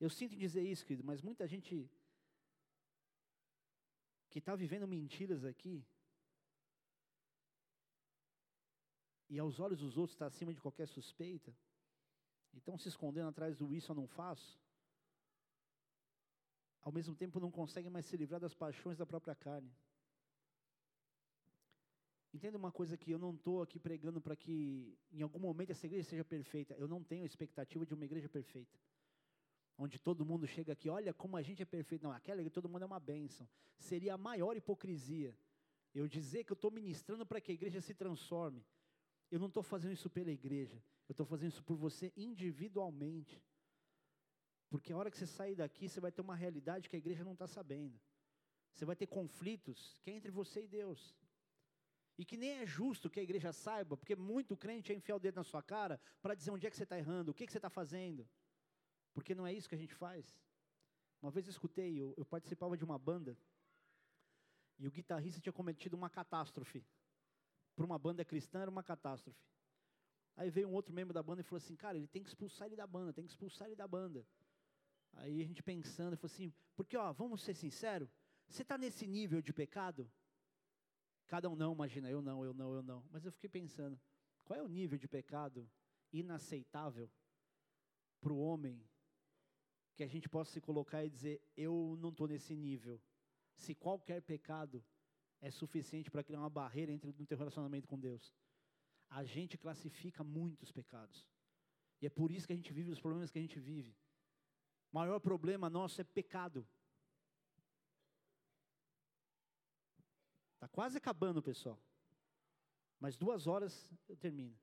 [0.00, 1.88] Eu sinto dizer isso, querido, mas muita gente
[4.30, 5.84] que está vivendo mentiras aqui,
[9.28, 11.54] e aos olhos dos outros está acima de qualquer suspeita,
[12.54, 14.58] e estão se escondendo atrás do isso eu não faço,
[16.80, 19.70] ao mesmo tempo não conseguem mais se livrar das paixões da própria carne.
[22.32, 25.84] Entenda uma coisa que eu não estou aqui pregando para que em algum momento essa
[25.84, 26.74] igreja seja perfeita.
[26.74, 28.78] Eu não tenho expectativa de uma igreja perfeita
[29.80, 32.02] onde todo mundo chega aqui, olha como a gente é perfeito.
[32.02, 33.48] Não, aquela que todo mundo é uma bênção.
[33.78, 35.34] Seria a maior hipocrisia
[35.94, 38.62] eu dizer que eu estou ministrando para que a igreja se transforme.
[39.30, 40.76] Eu não estou fazendo isso pela igreja,
[41.08, 43.42] eu estou fazendo isso por você individualmente.
[44.68, 47.24] Porque a hora que você sair daqui, você vai ter uma realidade que a igreja
[47.24, 47.98] não está sabendo.
[48.74, 51.16] Você vai ter conflitos que é entre você e Deus.
[52.18, 55.20] E que nem é justo que a igreja saiba, porque muito crente é enfiar o
[55.20, 57.52] dedo na sua cara para dizer onde é que você está errando, o que, que
[57.52, 58.28] você está fazendo.
[59.12, 60.36] Porque não é isso que a gente faz.
[61.20, 63.36] Uma vez eu escutei, eu, eu participava de uma banda,
[64.78, 66.82] e o guitarrista tinha cometido uma catástrofe.
[67.76, 69.44] Para uma banda cristã era uma catástrofe.
[70.36, 72.66] Aí veio um outro membro da banda e falou assim, cara, ele tem que expulsar
[72.66, 74.26] ele da banda, tem que expulsar ele da banda.
[75.12, 78.08] Aí a gente pensando, falou assim, porque ó, vamos ser sinceros,
[78.48, 80.10] você está nesse nível de pecado?
[81.26, 83.04] Cada um não, imagina, eu não, eu não, eu não.
[83.10, 84.00] Mas eu fiquei pensando,
[84.44, 85.70] qual é o nível de pecado
[86.10, 87.10] inaceitável
[88.20, 88.82] para o homem
[90.00, 92.98] que a gente possa se colocar e dizer: eu não estou nesse nível.
[93.54, 94.82] Se qualquer pecado
[95.42, 98.32] é suficiente para criar uma barreira entre no teu relacionamento com Deus,
[99.10, 101.28] a gente classifica muitos pecados.
[102.00, 103.94] E é por isso que a gente vive os problemas que a gente vive.
[104.90, 106.66] O maior problema nosso é pecado.
[110.54, 111.78] Está quase acabando, pessoal.
[112.98, 114.58] Mais duas horas eu termino.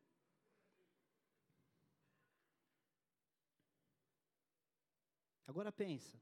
[5.48, 6.22] Agora pensa.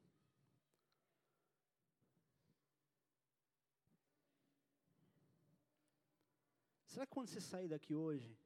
[6.85, 8.37] Será que quando você sair daqui hoje,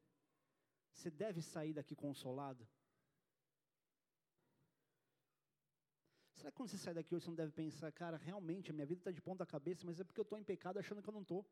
[0.94, 2.68] você deve sair daqui consolado?
[6.34, 8.86] Será que quando você sair daqui hoje, você não deve pensar, cara, realmente a minha
[8.86, 11.14] vida está de ponta cabeça, mas é porque eu estou em pecado achando que eu
[11.14, 11.46] não estou?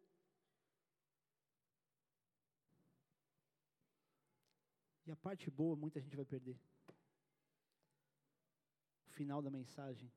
[5.05, 6.57] E a parte boa, muita gente vai perder
[9.17, 10.11] final da mensagem,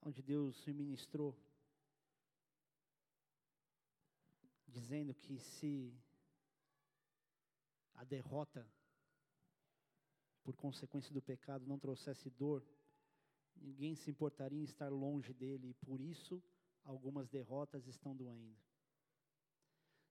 [0.00, 1.36] onde Deus me ministrou,
[4.68, 5.92] dizendo que se
[7.94, 8.64] a derrota,
[10.44, 12.64] por consequência do pecado, não trouxesse dor,
[13.56, 16.40] ninguém se importaria em estar longe dele, e por isso
[16.84, 18.56] algumas derrotas estão doendo.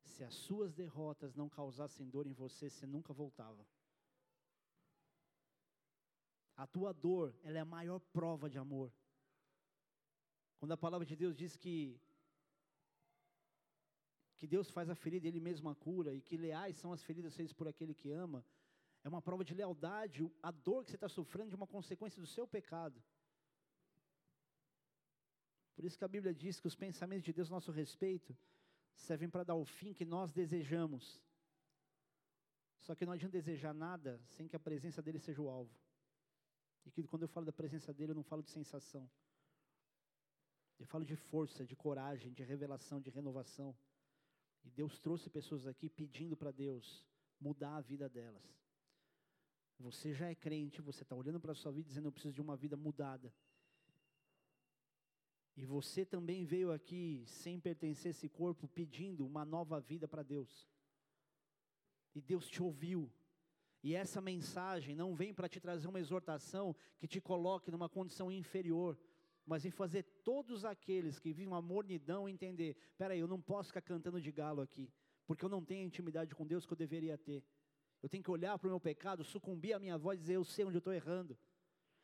[0.03, 3.65] Se as suas derrotas não causassem dor em você, você nunca voltava.
[6.63, 8.93] A tua dor, ela é a maior prova de amor.
[10.59, 11.99] Quando a palavra de Deus diz que
[14.37, 17.35] que Deus faz a ferida Ele mesmo a cura, e que leais são as feridas
[17.35, 18.45] feitas por aquele que ama,
[19.03, 22.27] é uma prova de lealdade, a dor que você está sofrendo de uma consequência do
[22.27, 23.03] seu pecado.
[25.75, 28.37] Por isso que a Bíblia diz que os pensamentos de Deus a nosso respeito
[28.93, 31.19] servem para dar o fim que nós desejamos.
[32.77, 35.75] Só que não adianta desejar nada sem que a presença dele seja o alvo.
[36.85, 39.09] E que quando eu falo da presença dele, eu não falo de sensação.
[40.79, 43.75] Eu falo de força, de coragem, de revelação, de renovação.
[44.63, 47.05] E Deus trouxe pessoas aqui pedindo para Deus
[47.39, 48.43] mudar a vida delas.
[49.79, 52.41] Você já é crente, você está olhando para a sua vida dizendo: Eu preciso de
[52.41, 53.33] uma vida mudada.
[55.55, 60.23] E você também veio aqui sem pertencer a esse corpo pedindo uma nova vida para
[60.23, 60.67] Deus.
[62.15, 63.11] E Deus te ouviu.
[63.83, 68.31] E essa mensagem não vem para te trazer uma exortação que te coloque numa condição
[68.31, 68.97] inferior,
[69.45, 73.81] mas em fazer todos aqueles que vivem uma mornidão entender: peraí, eu não posso ficar
[73.81, 74.91] cantando de galo aqui,
[75.25, 77.43] porque eu não tenho a intimidade com Deus que eu deveria ter.
[78.03, 80.43] Eu tenho que olhar para o meu pecado, sucumbir à minha voz e dizer: eu
[80.43, 81.37] sei onde eu estou errando.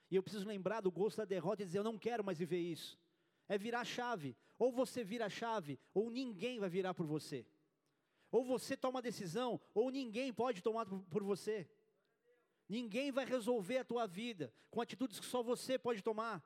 [0.09, 2.59] E eu preciso lembrar do gosto da derrota e dizer: eu não quero mais viver
[2.59, 2.99] isso
[3.47, 4.35] é virar chave.
[4.57, 7.45] Ou você vira a chave, ou ninguém vai virar por você.
[8.31, 11.69] Ou você toma a decisão, ou ninguém pode tomar por você.
[12.67, 16.43] Ninguém vai resolver a tua vida com atitudes que só você pode tomar.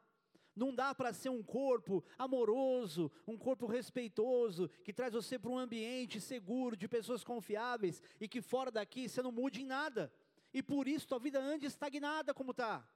[0.55, 5.57] Não dá para ser um corpo amoroso, um corpo respeitoso, que traz você para um
[5.57, 10.13] ambiente seguro, de pessoas confiáveis, e que fora daqui você não mude em nada.
[10.53, 12.87] E por isso tua vida ande estagnada como está.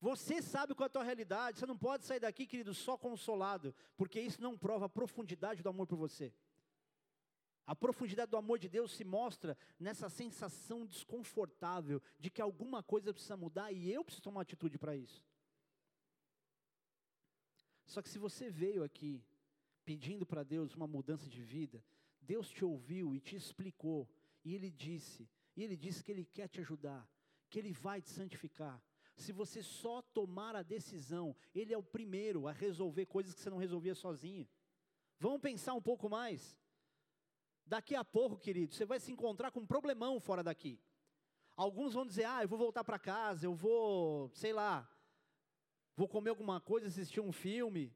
[0.00, 3.74] Você sabe qual é a tua realidade, você não pode sair daqui, querido, só consolado,
[3.96, 6.32] porque isso não prova a profundidade do amor por você.
[7.66, 13.12] A profundidade do amor de Deus se mostra nessa sensação desconfortável de que alguma coisa
[13.12, 15.24] precisa mudar e eu preciso tomar atitude para isso.
[17.86, 19.24] Só que se você veio aqui
[19.84, 21.82] pedindo para Deus uma mudança de vida,
[22.20, 24.08] Deus te ouviu e te explicou,
[24.44, 27.08] e Ele disse, e Ele disse que Ele quer te ajudar,
[27.48, 28.82] que Ele vai te santificar,
[29.16, 33.50] se você só tomar a decisão, Ele é o primeiro a resolver coisas que você
[33.50, 34.48] não resolvia sozinho.
[35.18, 36.58] Vamos pensar um pouco mais.
[37.66, 40.78] Daqui a pouco, querido, você vai se encontrar com um problemão fora daqui.
[41.56, 44.88] Alguns vão dizer: ah, eu vou voltar para casa, eu vou, sei lá,
[45.96, 47.94] vou comer alguma coisa, assistir um filme.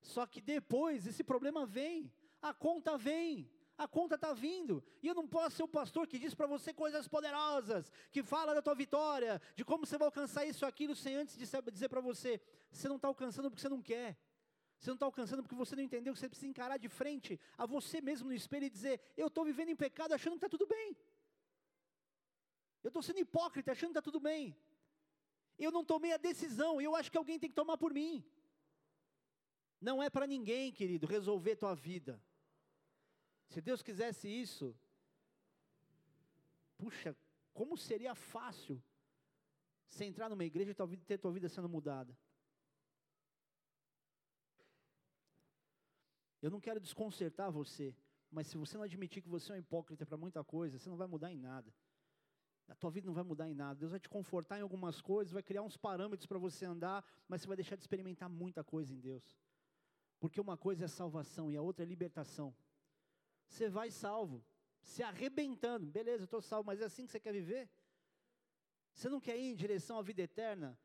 [0.00, 5.14] Só que depois esse problema vem, a conta vem, a conta está vindo, e eu
[5.14, 8.74] não posso ser o pastor que diz para você coisas poderosas, que fala da tua
[8.74, 12.40] vitória, de como você vai alcançar isso, aquilo, sem antes de dizer para você,
[12.70, 14.16] você não está alcançando porque você não quer,
[14.84, 17.64] você não está alcançando porque você não entendeu que você precisa encarar de frente a
[17.64, 20.66] você mesmo no espelho e dizer: Eu estou vivendo em pecado achando que está tudo
[20.66, 20.94] bem,
[22.82, 24.54] eu estou sendo hipócrita achando que está tudo bem,
[25.58, 28.22] eu não tomei a decisão, e eu acho que alguém tem que tomar por mim.
[29.80, 32.22] Não é para ninguém, querido, resolver tua vida.
[33.48, 34.76] Se Deus quisesse isso,
[36.76, 37.16] puxa,
[37.54, 38.82] como seria fácil
[39.88, 42.16] você entrar numa igreja e ter tua vida sendo mudada.
[46.44, 47.96] Eu não quero desconcertar você,
[48.30, 50.96] mas se você não admitir que você é um hipócrita para muita coisa, você não
[50.96, 51.72] vai mudar em nada.
[52.68, 53.80] A tua vida não vai mudar em nada.
[53.80, 57.40] Deus vai te confortar em algumas coisas, vai criar uns parâmetros para você andar, mas
[57.40, 59.38] você vai deixar de experimentar muita coisa em Deus.
[60.20, 62.54] Porque uma coisa é salvação e a outra é libertação
[63.54, 64.44] você vai salvo,
[64.80, 65.86] se arrebentando.
[65.90, 67.70] Beleza, eu estou salvo, mas é assim que você quer viver?
[68.92, 70.78] Você não quer ir em direção à vida eterna?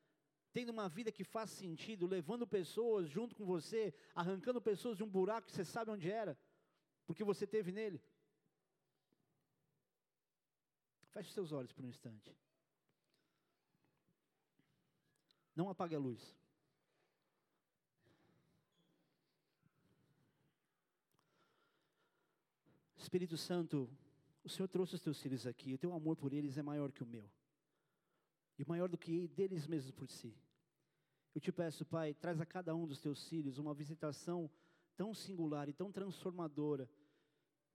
[0.52, 5.10] Tendo uma vida que faz sentido, levando pessoas junto com você, arrancando pessoas de um
[5.10, 6.38] buraco que você sabe onde era,
[7.06, 8.02] porque você teve nele?
[11.12, 12.36] Feche seus olhos por um instante.
[15.56, 16.36] Não apague a luz.
[22.98, 23.90] Espírito Santo,
[24.44, 27.02] o Senhor trouxe os teus filhos aqui, o teu amor por eles é maior que
[27.02, 27.30] o meu,
[28.60, 30.38] e maior do que deles mesmos por si.
[31.34, 34.52] Eu te peço, Pai, traz a cada um dos teus filhos uma visitação
[34.96, 36.88] tão singular e tão transformadora,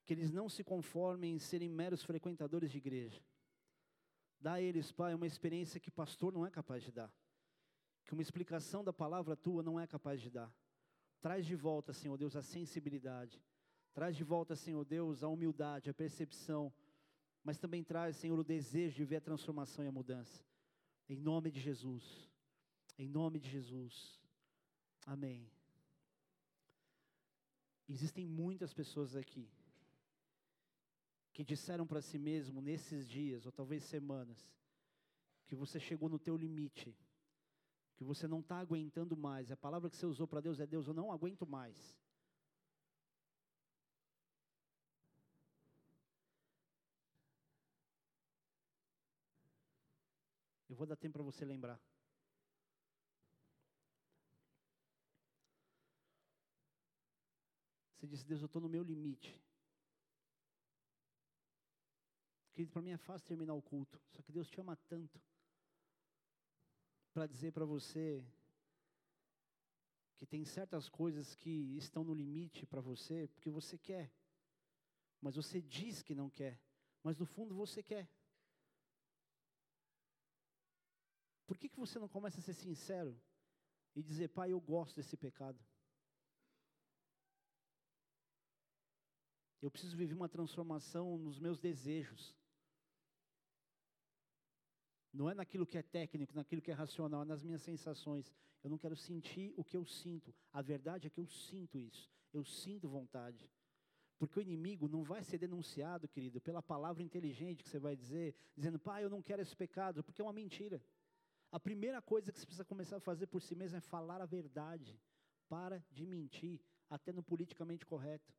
[0.04, 3.20] que eles não se conformem em serem meros frequentadores de igreja.
[4.38, 7.10] Dá a eles, Pai, uma experiência que pastor não é capaz de dar,
[8.04, 10.54] que uma explicação da palavra tua não é capaz de dar.
[11.20, 13.42] Traz de volta, Senhor Deus, a sensibilidade
[13.94, 16.74] Traz de volta, Senhor Deus, a humildade, a percepção,
[17.44, 20.44] mas também traz, Senhor, o desejo de ver a transformação e a mudança.
[21.08, 22.02] Em nome de Jesus.
[22.98, 24.20] Em nome de Jesus.
[25.06, 25.50] Amém.
[27.88, 29.48] Existem muitas pessoas aqui
[31.32, 34.38] que disseram para si mesmo nesses dias, ou talvez semanas,
[35.46, 36.96] que você chegou no teu limite,
[37.96, 39.50] que você não está aguentando mais.
[39.50, 41.76] A palavra que você usou para Deus é Deus, eu não aguento mais.
[50.74, 51.80] Eu vou dar tempo para você lembrar.
[57.94, 59.40] Você disse, Deus, eu estou no meu limite.
[62.50, 65.22] Querido, para mim é fácil terminar o culto, só que Deus te ama tanto
[67.12, 68.26] para dizer para você
[70.16, 74.12] que tem certas coisas que estão no limite para você, porque você quer,
[75.20, 76.60] mas você diz que não quer,
[77.00, 78.08] mas no fundo você quer.
[81.46, 83.20] Por que, que você não começa a ser sincero
[83.94, 85.58] e dizer, pai, eu gosto desse pecado?
[89.60, 92.34] Eu preciso viver uma transformação nos meus desejos.
[95.12, 98.32] Não é naquilo que é técnico, naquilo que é racional, é nas minhas sensações.
[98.62, 100.34] Eu não quero sentir o que eu sinto.
[100.52, 102.10] A verdade é que eu sinto isso.
[102.32, 103.48] Eu sinto vontade.
[104.18, 108.34] Porque o inimigo não vai ser denunciado, querido, pela palavra inteligente que você vai dizer,
[108.56, 110.82] dizendo, pai, eu não quero esse pecado, porque é uma mentira.
[111.54, 114.26] A primeira coisa que você precisa começar a fazer por si mesmo é falar a
[114.26, 115.00] verdade.
[115.48, 118.34] Para de mentir, até no politicamente correto.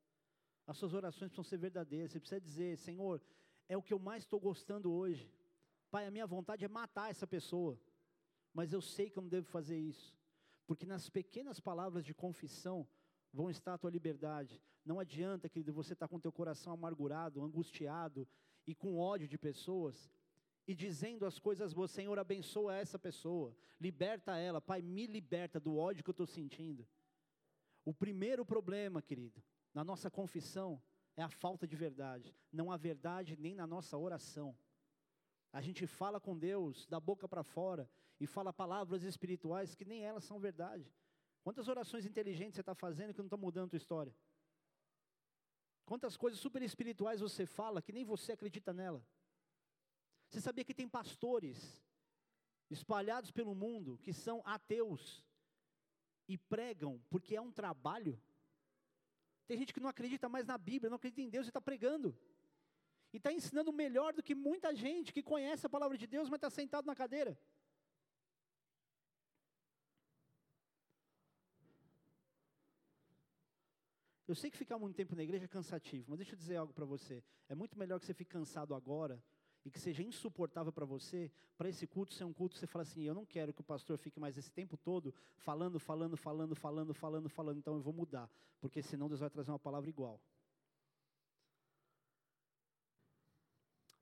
[0.67, 2.11] As suas orações precisam ser verdadeiras.
[2.11, 3.21] Você precisa dizer, Senhor,
[3.69, 5.33] é o que eu mais estou gostando hoje.
[5.89, 7.79] Pai, a minha vontade é matar essa pessoa,
[8.53, 10.13] mas eu sei que eu não devo fazer isso,
[10.67, 12.85] porque nas pequenas palavras de confissão
[13.31, 14.61] vão estar a tua liberdade.
[14.83, 18.27] Não adianta, querido, você estar tá com teu coração amargurado, angustiado
[18.67, 20.11] e com ódio de pessoas
[20.67, 25.77] e dizendo as coisas boas, Senhor, abençoa essa pessoa, liberta ela, Pai, me liberta do
[25.77, 26.87] ódio que eu estou sentindo.
[27.83, 29.43] O primeiro problema, querido,
[29.73, 30.81] na nossa confissão
[31.15, 32.35] é a falta de verdade.
[32.51, 34.57] Não há verdade nem na nossa oração.
[35.53, 37.89] A gente fala com Deus da boca para fora
[38.19, 40.91] e fala palavras espirituais que nem elas são verdade.
[41.43, 44.13] Quantas orações inteligentes você está fazendo que não está mudando a tua história?
[45.85, 49.05] Quantas coisas super espirituais você fala que nem você acredita nela?
[50.35, 51.81] Você sabia que tem pastores
[52.69, 55.23] espalhados pelo mundo que são ateus
[56.27, 58.21] e pregam porque é um trabalho?
[59.47, 62.13] Tem gente que não acredita mais na Bíblia, não acredita em Deus e está pregando
[63.13, 66.39] e está ensinando melhor do que muita gente que conhece a palavra de Deus, mas
[66.39, 67.39] está sentado na cadeira.
[74.27, 76.73] Eu sei que ficar muito tempo na igreja é cansativo, mas deixa eu dizer algo
[76.73, 77.23] para você.
[77.47, 79.23] É muito melhor que você fique cansado agora
[79.65, 83.01] e que seja insuportável para você, para esse culto ser um culto, você fala assim:
[83.01, 86.93] eu não quero que o pastor fique mais esse tempo todo falando, falando, falando, falando,
[86.93, 88.29] falando, falando, então eu vou mudar,
[88.61, 90.21] porque senão Deus vai trazer uma palavra igual.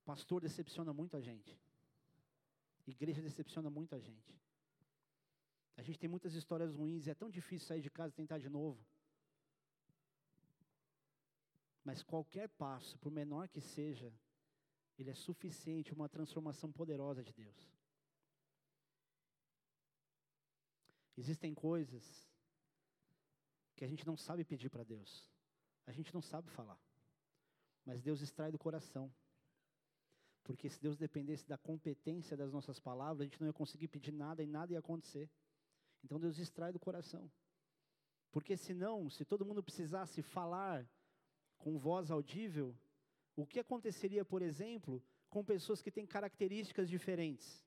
[0.04, 1.58] Pastor decepciona muito a gente.
[2.86, 4.38] Igreja decepciona muito a gente.
[5.78, 8.38] A gente tem muitas histórias ruins e é tão difícil sair de casa e tentar
[8.38, 8.86] de novo.
[11.86, 14.14] Mas qualquer passo, por menor que seja,
[14.98, 17.74] ele é suficiente uma transformação poderosa de Deus.
[21.18, 22.30] Existem coisas
[23.76, 25.30] que a gente não sabe pedir para Deus.
[25.86, 26.80] A gente não sabe falar.
[27.86, 29.14] Mas Deus extrai do coração.
[30.44, 34.12] Porque se Deus dependesse da competência das nossas palavras, a gente não ia conseguir pedir
[34.12, 35.30] nada e nada ia acontecer.
[36.04, 37.32] Então Deus extrai do coração.
[38.32, 40.90] Porque senão, se todo mundo precisasse falar
[41.58, 42.76] com voz audível,
[43.36, 47.66] o que aconteceria, por exemplo, com pessoas que têm características diferentes?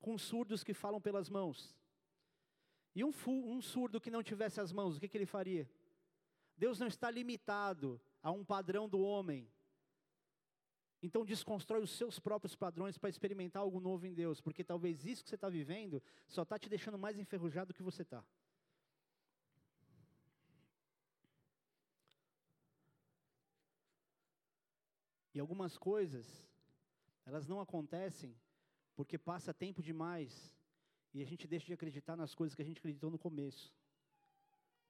[0.00, 1.76] Com surdos que falam pelas mãos.
[2.94, 5.68] E um, um surdo que não tivesse as mãos, o que, que ele faria?
[6.56, 9.48] Deus não está limitado a um padrão do homem.
[11.00, 15.22] Então desconstrói os seus próprios padrões para experimentar algo novo em Deus, porque talvez isso
[15.22, 18.24] que você está vivendo só está te deixando mais enferrujado do que você está.
[25.38, 26.26] E algumas coisas,
[27.24, 28.36] elas não acontecem
[28.96, 30.52] porque passa tempo demais
[31.14, 33.72] e a gente deixa de acreditar nas coisas que a gente acreditou no começo.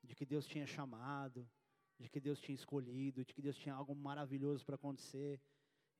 [0.02, 1.46] De que Deus tinha chamado,
[1.98, 5.38] de que Deus tinha escolhido, de que Deus tinha algo maravilhoso para acontecer.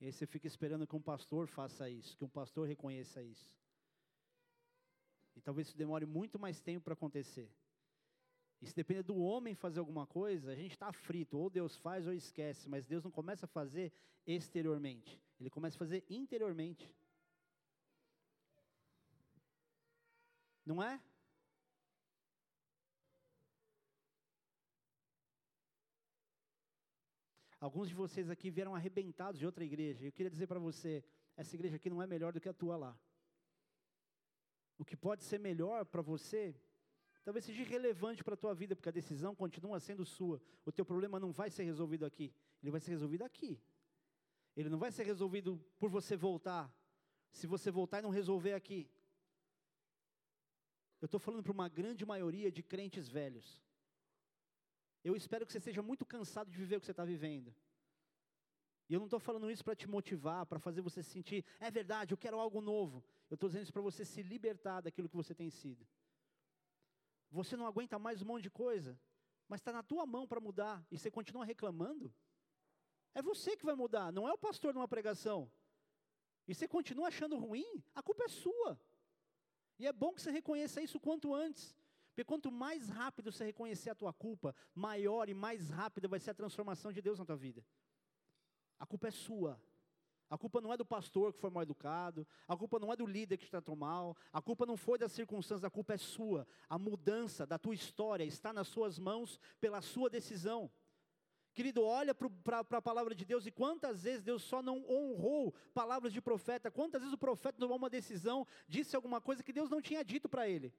[0.01, 3.55] E aí você fica esperando que um pastor faça isso, que um pastor reconheça isso.
[5.37, 7.51] E talvez isso demore muito mais tempo para acontecer.
[8.61, 11.39] E se depender do homem fazer alguma coisa, a gente está frito.
[11.39, 12.69] Ou Deus faz ou esquece.
[12.69, 13.93] Mas Deus não começa a fazer
[14.27, 15.21] exteriormente.
[15.39, 16.93] Ele começa a fazer interiormente.
[20.67, 21.01] Não é?
[27.61, 30.07] Alguns de vocês aqui vieram arrebentados de outra igreja.
[30.07, 31.05] Eu queria dizer para você,
[31.37, 32.99] essa igreja aqui não é melhor do que a tua lá.
[34.77, 36.55] O que pode ser melhor para você,
[37.29, 40.41] talvez seja irrelevante para a tua vida, porque a decisão continua sendo sua.
[40.65, 43.61] O teu problema não vai ser resolvido aqui, ele vai ser resolvido aqui.
[44.57, 46.75] Ele não vai ser resolvido por você voltar,
[47.31, 48.91] se você voltar e não resolver aqui.
[51.03, 53.63] Eu estou falando para uma grande maioria de crentes velhos.
[55.05, 57.55] Eu espero que você esteja muito cansado de viver o que você está vivendo.
[58.89, 61.71] E eu não estou falando isso para te motivar, para fazer você se sentir, é
[61.71, 63.05] verdade, eu quero algo novo.
[63.29, 65.87] Eu estou dizendo isso para você se libertar daquilo que você tem sido.
[67.31, 68.99] Você não aguenta mais um monte de coisa,
[69.49, 72.13] mas está na tua mão para mudar, e você continua reclamando?
[73.15, 75.51] É você que vai mudar, não é o pastor numa pregação.
[76.47, 78.81] E você continua achando ruim, a culpa é sua.
[79.79, 81.77] E é bom que você reconheça isso quanto antes.
[82.09, 86.31] Porque quanto mais rápido você reconhecer a tua culpa, maior e mais rápida vai ser
[86.31, 87.65] a transformação de Deus na tua vida.
[88.79, 89.61] A culpa é sua.
[90.31, 93.07] A culpa não é do pastor que foi mal educado, a culpa não é do
[93.07, 96.47] líder que te tratou mal, a culpa não foi das circunstâncias, a culpa é sua.
[96.69, 100.71] A mudança da tua história está nas suas mãos pela sua decisão.
[101.55, 106.13] Querido, olha para a palavra de Deus e quantas vezes Deus só não honrou palavras
[106.13, 109.81] de profeta, quantas vezes o profeta tomou uma decisão, disse alguma coisa que Deus não
[109.81, 110.73] tinha dito para ele.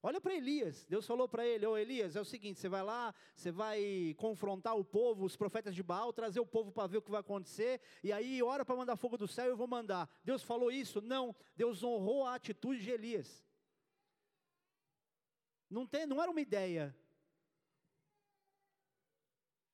[0.00, 3.12] Olha para Elias, Deus falou para ele: Ô Elias, é o seguinte, você vai lá,
[3.34, 7.02] você vai confrontar o povo, os profetas de Baal, trazer o povo para ver o
[7.02, 10.08] que vai acontecer, e aí ora para mandar fogo do céu, eu vou mandar.
[10.22, 11.00] Deus falou isso?
[11.00, 13.44] Não, Deus honrou a atitude de Elias.
[15.68, 16.96] Não, tem, não era uma ideia,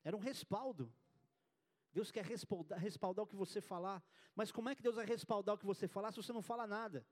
[0.02, 0.92] era um respaldo.
[1.92, 4.02] Deus quer respaldar, respaldar o que você falar,
[4.34, 6.66] mas como é que Deus vai respaldar o que você falar se você não fala
[6.66, 7.06] nada?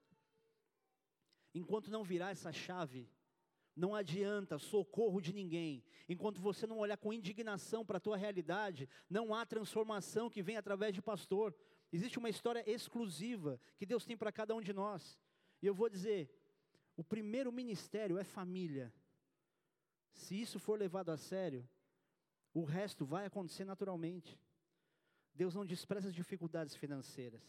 [1.54, 3.08] Enquanto não virar essa chave,
[3.74, 5.82] não adianta socorro de ninguém.
[6.08, 10.56] Enquanto você não olhar com indignação para a tua realidade, não há transformação que vem
[10.56, 11.54] através de pastor.
[11.92, 15.18] Existe uma história exclusiva que Deus tem para cada um de nós.
[15.60, 16.30] E eu vou dizer,
[16.96, 18.92] o primeiro ministério é família.
[20.12, 21.68] Se isso for levado a sério,
[22.52, 24.38] o resto vai acontecer naturalmente.
[25.34, 27.42] Deus não despreza as dificuldades financeiras.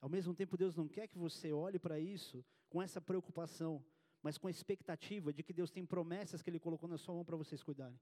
[0.00, 3.84] Ao mesmo tempo, Deus não quer que você olhe para isso com essa preocupação,
[4.22, 7.24] mas com a expectativa de que Deus tem promessas que Ele colocou na sua mão
[7.24, 7.98] para vocês cuidarem.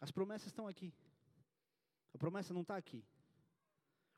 [0.00, 0.94] As promessas estão aqui.
[2.14, 3.04] A promessa não está aqui.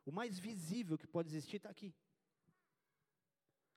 [0.04, 1.94] O mais visível que pode existir está aqui.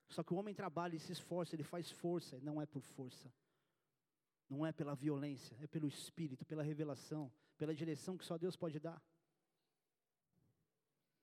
[0.10, 3.32] Só que o homem trabalha e se esforça, ele faz força, não é por força.
[4.48, 8.80] Não é pela violência, é pelo espírito, pela revelação, pela direção que só Deus pode
[8.80, 9.02] dar.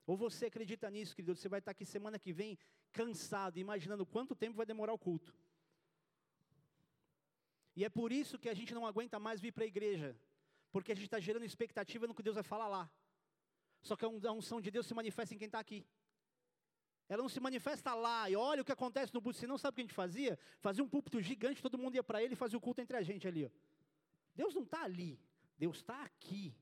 [0.06, 1.34] Ou você acredita nisso, querido?
[1.34, 2.58] Você vai estar aqui semana que vem
[2.92, 5.34] cansado, imaginando quanto tempo vai demorar o culto.
[7.74, 10.16] E é por isso que a gente não aguenta mais vir para a igreja,
[10.70, 12.90] porque a gente está gerando expectativa no que Deus vai falar lá.
[13.80, 15.86] Só que a unção de Deus se manifesta em quem está aqui.
[17.08, 19.40] Ela não se manifesta lá, e olha o que acontece no púlpito.
[19.40, 20.38] Você não sabe o que a gente fazia?
[20.60, 23.02] Fazia um púlpito gigante, todo mundo ia para ele e fazia o culto entre a
[23.02, 23.44] gente ali.
[23.46, 23.50] Ó.
[24.34, 25.18] Deus não está ali,
[25.58, 26.54] Deus está aqui.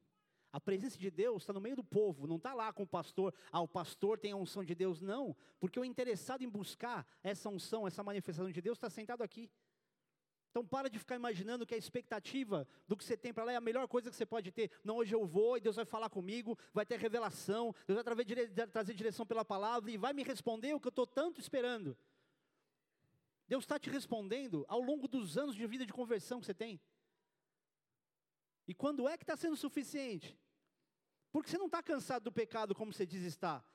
[0.52, 3.32] A presença de Deus está no meio do povo, não está lá com o pastor.
[3.52, 5.00] Ah, o pastor tem a unção de Deus.
[5.00, 9.48] Não, porque o interessado em buscar essa unção, essa manifestação de Deus, está sentado aqui.
[10.50, 13.56] Então para de ficar imaginando que a expectativa do que você tem para lá é
[13.56, 14.70] a melhor coisa que você pode ter.
[14.82, 18.94] Não, hoje eu vou e Deus vai falar comigo, vai ter revelação, Deus vai trazer
[18.94, 21.96] direção pela palavra e vai me responder o que eu estou tanto esperando.
[23.46, 26.80] Deus está te respondendo ao longo dos anos de vida de conversão que você tem.
[28.70, 30.38] E quando é que está sendo suficiente?
[31.32, 33.66] Porque você não está cansado do pecado como você diz estar.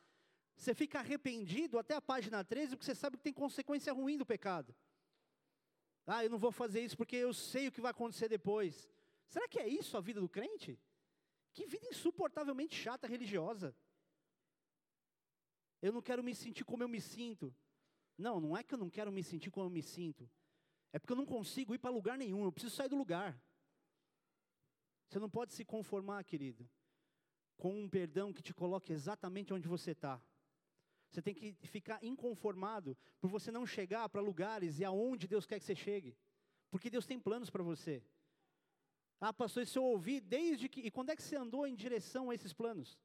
[0.56, 4.26] Você fica arrependido até a página 13, porque você sabe que tem consequência ruim do
[4.26, 4.74] pecado.
[6.08, 8.90] Ah, eu não vou fazer isso porque eu sei o que vai acontecer depois.
[9.28, 10.80] Será que é isso a vida do crente?
[11.52, 13.76] Que vida insuportavelmente chata religiosa.
[15.82, 17.54] Eu não quero me sentir como eu me sinto.
[18.18, 20.30] Não, não é que eu não quero me sentir como eu me sinto.
[20.94, 23.38] É porque eu não consigo ir para lugar nenhum, eu preciso sair do lugar.
[25.08, 26.70] Você não pode se conformar, querido,
[27.58, 30.22] com um perdão que te coloque exatamente onde você está.
[31.12, 35.60] Você tem que ficar inconformado por você não chegar para lugares e aonde Deus quer
[35.60, 36.18] que você chegue.
[36.70, 38.04] Porque Deus tem planos para você.
[39.20, 40.82] Ah, pastor, isso eu ouvi desde que.
[40.82, 43.00] E quando é que você andou em direção a esses planos?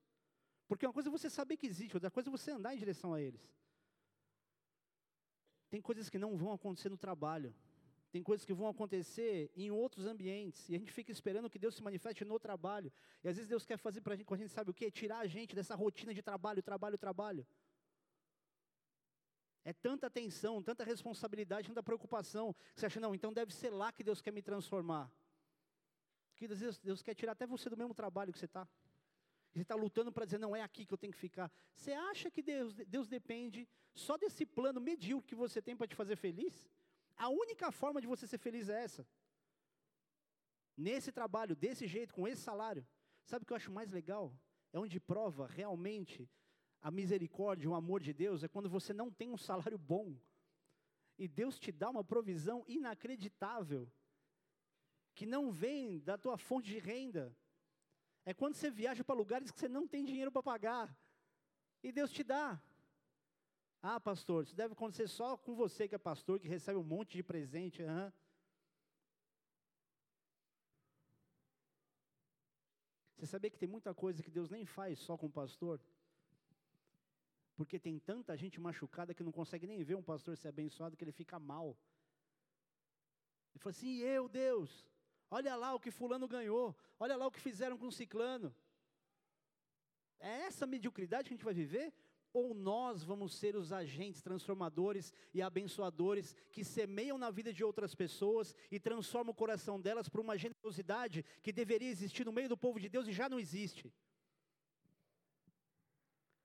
[0.67, 3.15] Porque uma coisa é você saber que existe, outra coisa é você andar em direção
[3.15, 3.41] a eles.
[5.69, 7.55] Tem coisas que não vão acontecer no trabalho.
[8.11, 10.69] Tem coisas que vão acontecer em outros ambientes.
[10.69, 12.93] E a gente fica esperando que Deus se manifeste no trabalho.
[13.23, 14.91] E às vezes Deus quer fazer para a gente, com a gente sabe o quê?
[14.91, 17.47] Tirar a gente dessa rotina de trabalho, trabalho, trabalho.
[19.65, 23.93] É tanta tensão, tanta responsabilidade, tanta preocupação, que você acha, não, então deve ser lá
[23.93, 25.13] que Deus quer me transformar.
[26.35, 28.67] Que às vezes Deus quer tirar até você do mesmo trabalho que você está.
[29.53, 31.51] Você está lutando para dizer, não é aqui que eu tenho que ficar.
[31.75, 35.95] Você acha que Deus, Deus depende só desse plano medíocre que você tem para te
[35.95, 36.71] fazer feliz?
[37.27, 39.07] A única forma de você ser feliz é essa.
[40.75, 42.83] Nesse trabalho, desse jeito, com esse salário.
[43.27, 44.25] Sabe o que eu acho mais legal?
[44.73, 46.29] É onde prova realmente
[46.83, 50.17] A misericórdia, o amor de Deus é quando você não tem um salário bom
[51.19, 53.83] e Deus te dá uma provisão inacreditável
[55.15, 57.37] que não vem da tua fonte de renda.
[58.25, 60.97] É quando você viaja para lugares que você não tem dinheiro para pagar
[61.83, 62.59] e Deus te dá.
[63.83, 67.17] Ah, pastor, isso deve acontecer só com você que é pastor, que recebe um monte
[67.17, 67.83] de presente.
[67.83, 68.13] Uhum.
[73.17, 75.81] Você sabia que tem muita coisa que Deus nem faz só com o pastor?
[77.55, 81.05] Porque tem tanta gente machucada que não consegue nem ver um pastor ser abençoado que
[81.05, 81.77] ele fica mal.
[83.53, 84.87] Ele fala assim: eu, Deus,
[85.31, 88.55] olha lá o que Fulano ganhou, olha lá o que fizeram com o Ciclano.
[90.19, 91.95] É essa mediocridade que a gente vai viver?
[92.33, 97.95] Ou nós vamos ser os agentes transformadores e abençoadores que semeiam na vida de outras
[97.95, 102.57] pessoas e transformam o coração delas para uma generosidade que deveria existir no meio do
[102.57, 103.93] povo de Deus e já não existe.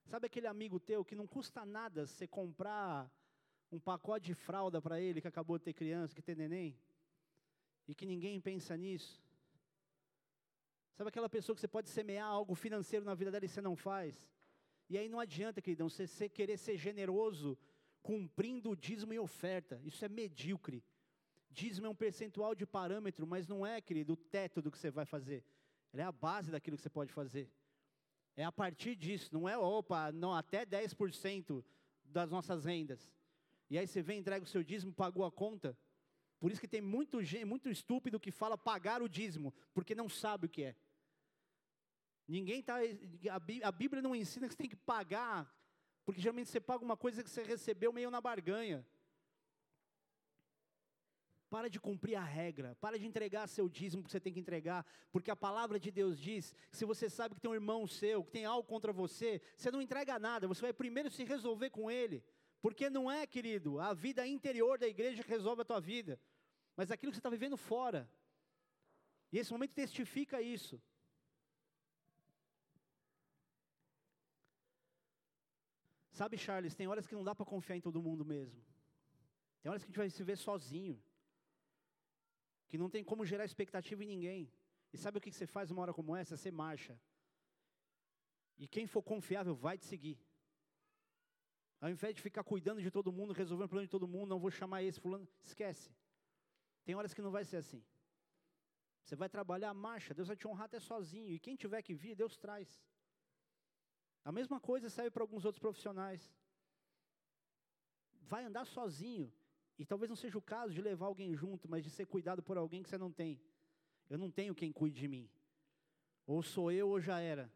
[0.06, 3.12] Sabe aquele amigo teu que não custa nada você comprar
[3.72, 6.80] um pacote de fralda para ele que acabou de ter criança, que tem neném?
[7.88, 9.24] E que ninguém pensa nisso?
[10.94, 13.76] Sabe aquela pessoa que você pode semear algo financeiro na vida dela e você não
[13.76, 14.26] faz?
[14.90, 17.58] E aí não adianta, queridão, você, você querer ser generoso
[18.02, 19.82] cumprindo o dízimo e oferta.
[19.84, 20.84] Isso é medíocre.
[21.50, 24.92] Dízimo é um percentual de parâmetro, mas não é, querido, o teto do que você
[24.92, 25.44] vai fazer.
[25.94, 27.50] É a base daquilo que você pode fazer.
[28.36, 31.64] É a partir disso, não é, opa, não, até 10%
[32.04, 33.12] das nossas rendas.
[33.70, 35.78] E aí você vem, entrega o seu dízimo, pagou a conta.
[36.40, 40.46] Por isso que tem muito, muito estúpido que fala pagar o dízimo, porque não sabe
[40.46, 40.76] o que é.
[42.28, 42.78] Ninguém está.
[43.64, 45.52] A Bíblia não ensina que você tem que pagar,
[46.04, 48.86] porque geralmente você paga uma coisa que você recebeu meio na barganha.
[51.50, 54.86] Para de cumprir a regra, para de entregar seu dízimo que você tem que entregar,
[55.12, 58.24] porque a palavra de Deus diz que se você sabe que tem um irmão seu,
[58.24, 61.90] que tem algo contra você, você não entrega nada, você vai primeiro se resolver com
[61.90, 62.24] ele.
[62.62, 66.20] Porque não é, querido, a vida interior da igreja que resolve a tua vida,
[66.76, 68.10] mas aquilo que você está vivendo fora.
[69.32, 70.82] E esse momento testifica isso.
[76.20, 78.60] Sabe, Charles, tem horas que não dá para confiar em todo mundo mesmo.
[79.62, 80.96] Tem horas que a gente vai se ver sozinho.
[82.70, 84.42] Que não tem como gerar expectativa em ninguém.
[84.94, 86.38] E sabe o que você faz numa hora como essa?
[86.38, 86.94] Você marcha.
[88.58, 90.18] E quem for confiável vai te seguir.
[91.82, 94.40] Ao invés de ficar cuidando de todo mundo, resolvendo o problema de todo mundo, não
[94.40, 95.94] vou chamar esse fulano, esquece.
[96.86, 97.84] Tem horas que não vai ser assim.
[99.04, 101.30] Você vai trabalhar, marcha, Deus vai te honrar até sozinho.
[101.30, 102.82] E quem tiver que vir, Deus traz.
[104.26, 106.34] A mesma coisa serve para alguns outros profissionais.
[108.24, 109.32] Vai andar sozinho.
[109.78, 112.58] E talvez não seja o caso de levar alguém junto, mas de ser cuidado por
[112.58, 113.40] alguém que você não tem.
[114.10, 115.30] Eu não tenho quem cuide de mim.
[116.26, 117.52] Ou sou eu ou já era.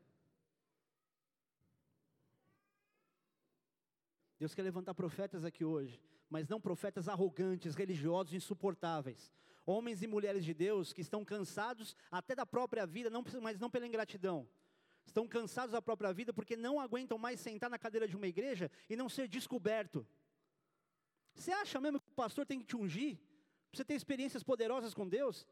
[4.38, 9.34] Deus quer levantar profetas aqui hoje, mas não profetas arrogantes, religiosos, insuportáveis.
[9.66, 13.72] Homens e mulheres de Deus que estão cansados até da própria vida, não, mas não
[13.72, 14.48] pela ingratidão
[15.10, 18.72] estão cansados da própria vida porque não aguentam mais sentar na cadeira de uma igreja
[18.90, 20.06] e não ser descoberto.
[21.36, 23.18] Você acha mesmo que o pastor tem que te ungir?
[23.70, 25.48] Para você ter experiências poderosas com Deus?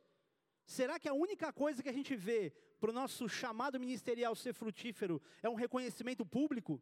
[0.66, 4.54] Será que a única coisa que a gente vê para o nosso chamado ministerial ser
[4.54, 6.82] frutífero é um reconhecimento público?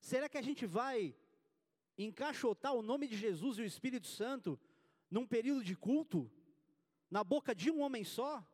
[0.00, 1.14] Será que a gente vai
[1.96, 4.58] encaixotar o nome de Jesus e o Espírito Santo
[5.10, 6.30] num período de culto?
[7.10, 8.46] Na boca de um homem só?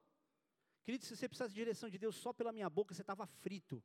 [0.85, 3.83] Querido, se você precisasse de direção de Deus só pela minha boca, você estava frito.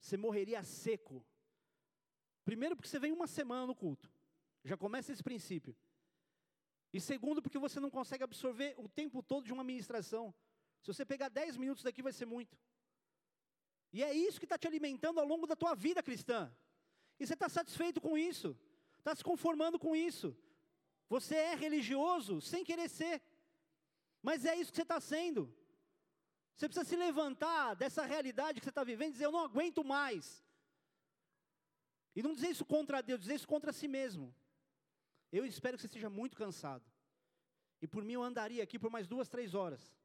[0.00, 1.24] Você morreria seco.
[2.44, 4.12] Primeiro, porque você vem uma semana no culto.
[4.64, 5.76] Já começa esse princípio.
[6.92, 10.34] E segundo, porque você não consegue absorver o tempo todo de uma ministração.
[10.80, 12.58] Se você pegar 10 minutos daqui, vai ser muito.
[13.92, 16.52] E é isso que está te alimentando ao longo da tua vida cristã.
[17.18, 18.58] E você está satisfeito com isso.
[18.98, 20.36] Está se conformando com isso.
[21.08, 23.22] Você é religioso sem querer ser.
[24.20, 25.54] Mas é isso que você está sendo.
[26.56, 29.82] Você precisa se levantar dessa realidade que você está vivendo e dizer: Eu não aguento
[29.84, 30.44] mais.
[32.14, 34.34] E não dizer isso contra Deus, dizer isso contra si mesmo.
[35.30, 36.84] Eu espero que você esteja muito cansado.
[37.80, 39.96] E por mim eu andaria aqui por mais duas, três horas.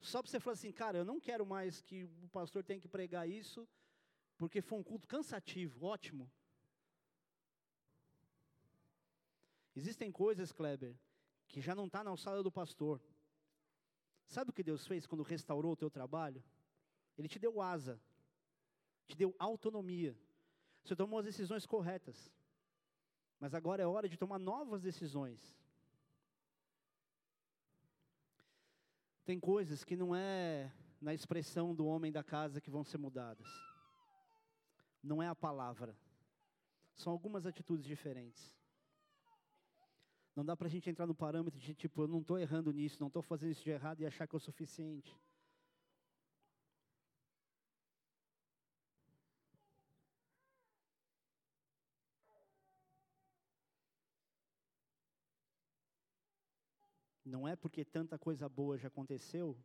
[0.00, 2.88] Só para você falar assim, cara, eu não quero mais que o pastor tenha que
[2.88, 3.66] pregar isso,
[4.36, 6.30] porque foi um culto cansativo, ótimo.
[9.74, 10.96] Existem coisas, Kleber,
[11.48, 13.00] que já não está na alçada do pastor.
[14.26, 16.42] Sabe o que Deus fez quando restaurou o teu trabalho?
[17.16, 18.00] Ele te deu asa,
[19.06, 20.16] te deu autonomia.
[20.84, 22.30] Você tomou as decisões corretas.
[23.38, 25.56] Mas agora é hora de tomar novas decisões.
[29.24, 33.46] Tem coisas que não é na expressão do homem da casa que vão ser mudadas.
[35.02, 35.96] não é a palavra.
[36.94, 38.55] São algumas atitudes diferentes.
[40.36, 42.98] Não dá para a gente entrar no parâmetro de tipo, eu não estou errando nisso,
[43.00, 45.18] não estou fazendo isso de errado e achar que é o suficiente.
[57.24, 59.56] Não é porque tanta coisa boa já aconteceu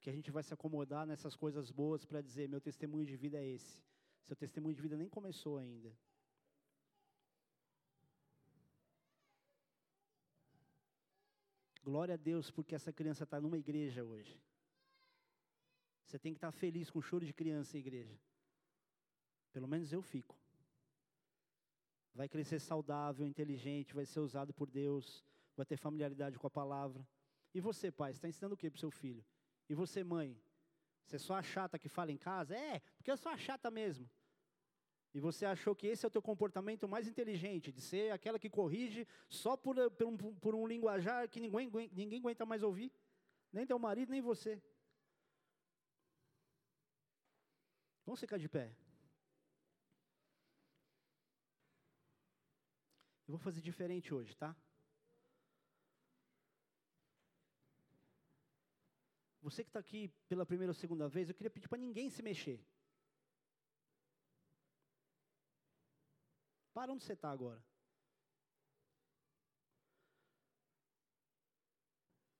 [0.00, 3.38] que a gente vai se acomodar nessas coisas boas para dizer: meu testemunho de vida
[3.38, 3.78] é esse.
[4.22, 5.94] Seu testemunho de vida nem começou ainda.
[11.82, 14.40] Glória a Deus porque essa criança está numa igreja hoje.
[16.06, 18.18] Você tem que estar tá feliz com choro de criança em igreja.
[19.52, 20.38] Pelo menos eu fico.
[22.14, 25.24] Vai crescer saudável, inteligente, vai ser usado por Deus,
[25.56, 27.06] vai ter familiaridade com a palavra.
[27.54, 29.24] E você, pai, está ensinando o que para o seu filho?
[29.68, 30.38] E você, mãe?
[31.04, 32.56] Você é só a chata que fala em casa?
[32.56, 34.08] É, porque eu sou a chata mesmo.
[35.14, 38.48] E você achou que esse é o teu comportamento mais inteligente, de ser aquela que
[38.48, 42.90] corrige só por, por, um, por um linguajar que ninguém, ninguém aguenta mais ouvir?
[43.52, 44.62] Nem teu marido, nem você.
[48.06, 48.74] Vamos ficar de pé.
[53.28, 54.56] Eu vou fazer diferente hoje, tá?
[59.42, 62.22] Você que está aqui pela primeira ou segunda vez, eu queria pedir para ninguém se
[62.22, 62.64] mexer.
[66.72, 67.62] Para onde você está agora?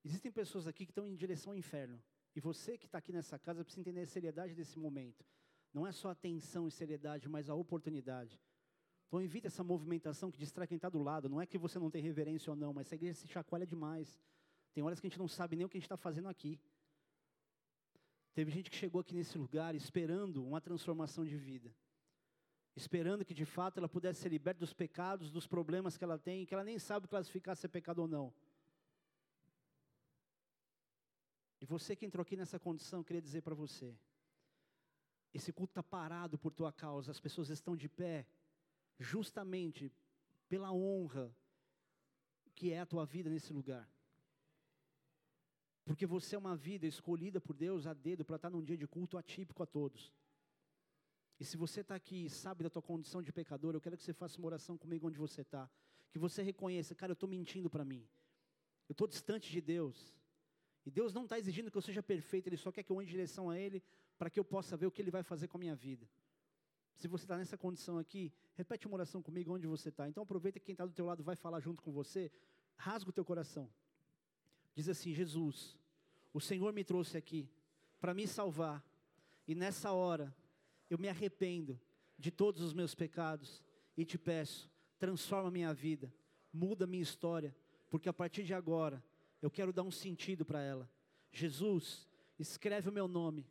[0.05, 2.03] Existem pessoas aqui que estão em direção ao inferno.
[2.35, 5.25] E você que está aqui nessa casa precisa entender a seriedade desse momento.
[5.73, 8.41] Não é só atenção e seriedade, mas a oportunidade.
[9.07, 11.29] Então evita essa movimentação que distrai quem está do lado.
[11.29, 14.19] Não é que você não tem reverência ou não, mas essa igreja se chacoalha demais.
[14.73, 16.59] Tem horas que a gente não sabe nem o que a gente está fazendo aqui.
[18.33, 21.71] Teve gente que chegou aqui nesse lugar esperando uma transformação de vida.
[22.74, 26.47] Esperando que de fato ela pudesse ser liberta dos pecados, dos problemas que ela tem,
[26.47, 28.32] que ela nem sabe classificar se é pecado ou não.
[31.61, 33.97] E você que entrou aqui nessa condição, queria dizer para você:
[35.32, 38.27] esse culto está parado por tua causa, as pessoas estão de pé,
[38.99, 39.93] justamente
[40.49, 41.35] pela honra
[42.55, 43.89] que é a tua vida nesse lugar.
[45.85, 48.86] Porque você é uma vida escolhida por Deus a dedo para estar num dia de
[48.86, 50.12] culto atípico a todos.
[51.43, 54.05] E se você está aqui e sabe da tua condição de pecador, eu quero que
[54.05, 55.69] você faça uma oração comigo onde você está.
[56.09, 58.06] Que você reconheça, cara, eu estou mentindo para mim.
[58.89, 60.14] Eu estou distante de Deus.
[60.86, 63.09] E Deus não está exigindo que eu seja perfeito, Ele só quer que eu ande
[63.09, 63.82] em direção a Ele
[64.16, 66.09] para que eu possa ver o que Ele vai fazer com a minha vida.
[66.94, 70.09] Se você está nessa condição aqui, repete uma oração comigo onde você está.
[70.09, 72.31] Então aproveita que quem está do teu lado vai falar junto com você.
[72.77, 73.69] Rasga o teu coração.
[74.77, 75.77] Diz assim: Jesus,
[76.32, 77.51] o Senhor me trouxe aqui
[78.01, 78.81] para me salvar,
[79.48, 80.32] e nessa hora
[80.93, 81.81] eu me arrependo
[82.19, 83.62] de todos os meus pecados
[83.97, 86.12] e te peço, transforma minha vida,
[86.52, 87.56] muda minha história,
[87.89, 89.02] porque a partir de agora
[89.40, 90.90] eu quero dar um sentido para ela.
[91.32, 92.06] Jesus,
[92.39, 93.47] escreve o meu nome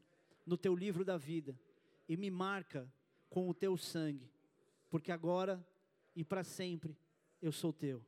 [0.45, 1.59] no teu livro da vida
[2.07, 2.87] e me marca
[3.27, 4.31] com o teu sangue,
[4.89, 5.65] porque agora
[6.15, 6.95] e para sempre
[7.41, 8.05] eu sou teu.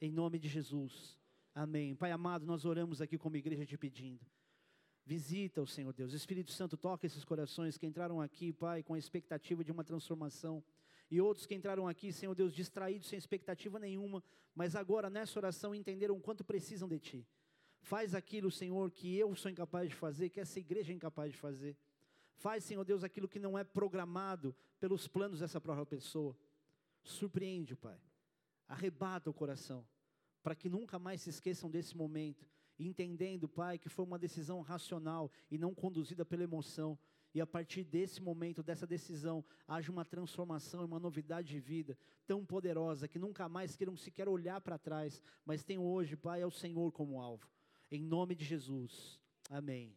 [0.00, 1.18] Em nome de Jesus.
[1.52, 1.96] Amém.
[1.96, 4.24] Pai amado, nós oramos aqui como igreja te pedindo.
[5.06, 6.12] Visita o Senhor Deus.
[6.12, 10.62] Espírito Santo, toca esses corações que entraram aqui, Pai, com a expectativa de uma transformação.
[11.08, 14.22] E outros que entraram aqui, Senhor Deus, distraídos, sem expectativa nenhuma,
[14.52, 17.26] mas agora nessa oração entenderam o quanto precisam de Ti.
[17.80, 21.38] Faz aquilo, Senhor, que eu sou incapaz de fazer, que essa igreja é incapaz de
[21.38, 21.76] fazer.
[22.34, 26.36] Faz, Senhor Deus, aquilo que não é programado pelos planos dessa própria pessoa.
[27.04, 28.00] Surpreende, Pai.
[28.66, 29.86] Arrebata o coração
[30.46, 32.46] para que nunca mais se esqueçam desse momento,
[32.78, 36.98] entendendo, Pai, que foi uma decisão racional e não conduzida pela emoção.
[37.34, 41.98] E a partir desse momento, dessa decisão, haja uma transformação e uma novidade de vida
[42.26, 46.46] tão poderosa que nunca mais queiram sequer olhar para trás, mas tenham hoje, Pai, é
[46.46, 47.48] o Senhor como alvo.
[47.90, 49.20] Em nome de Jesus.
[49.50, 49.96] Amém.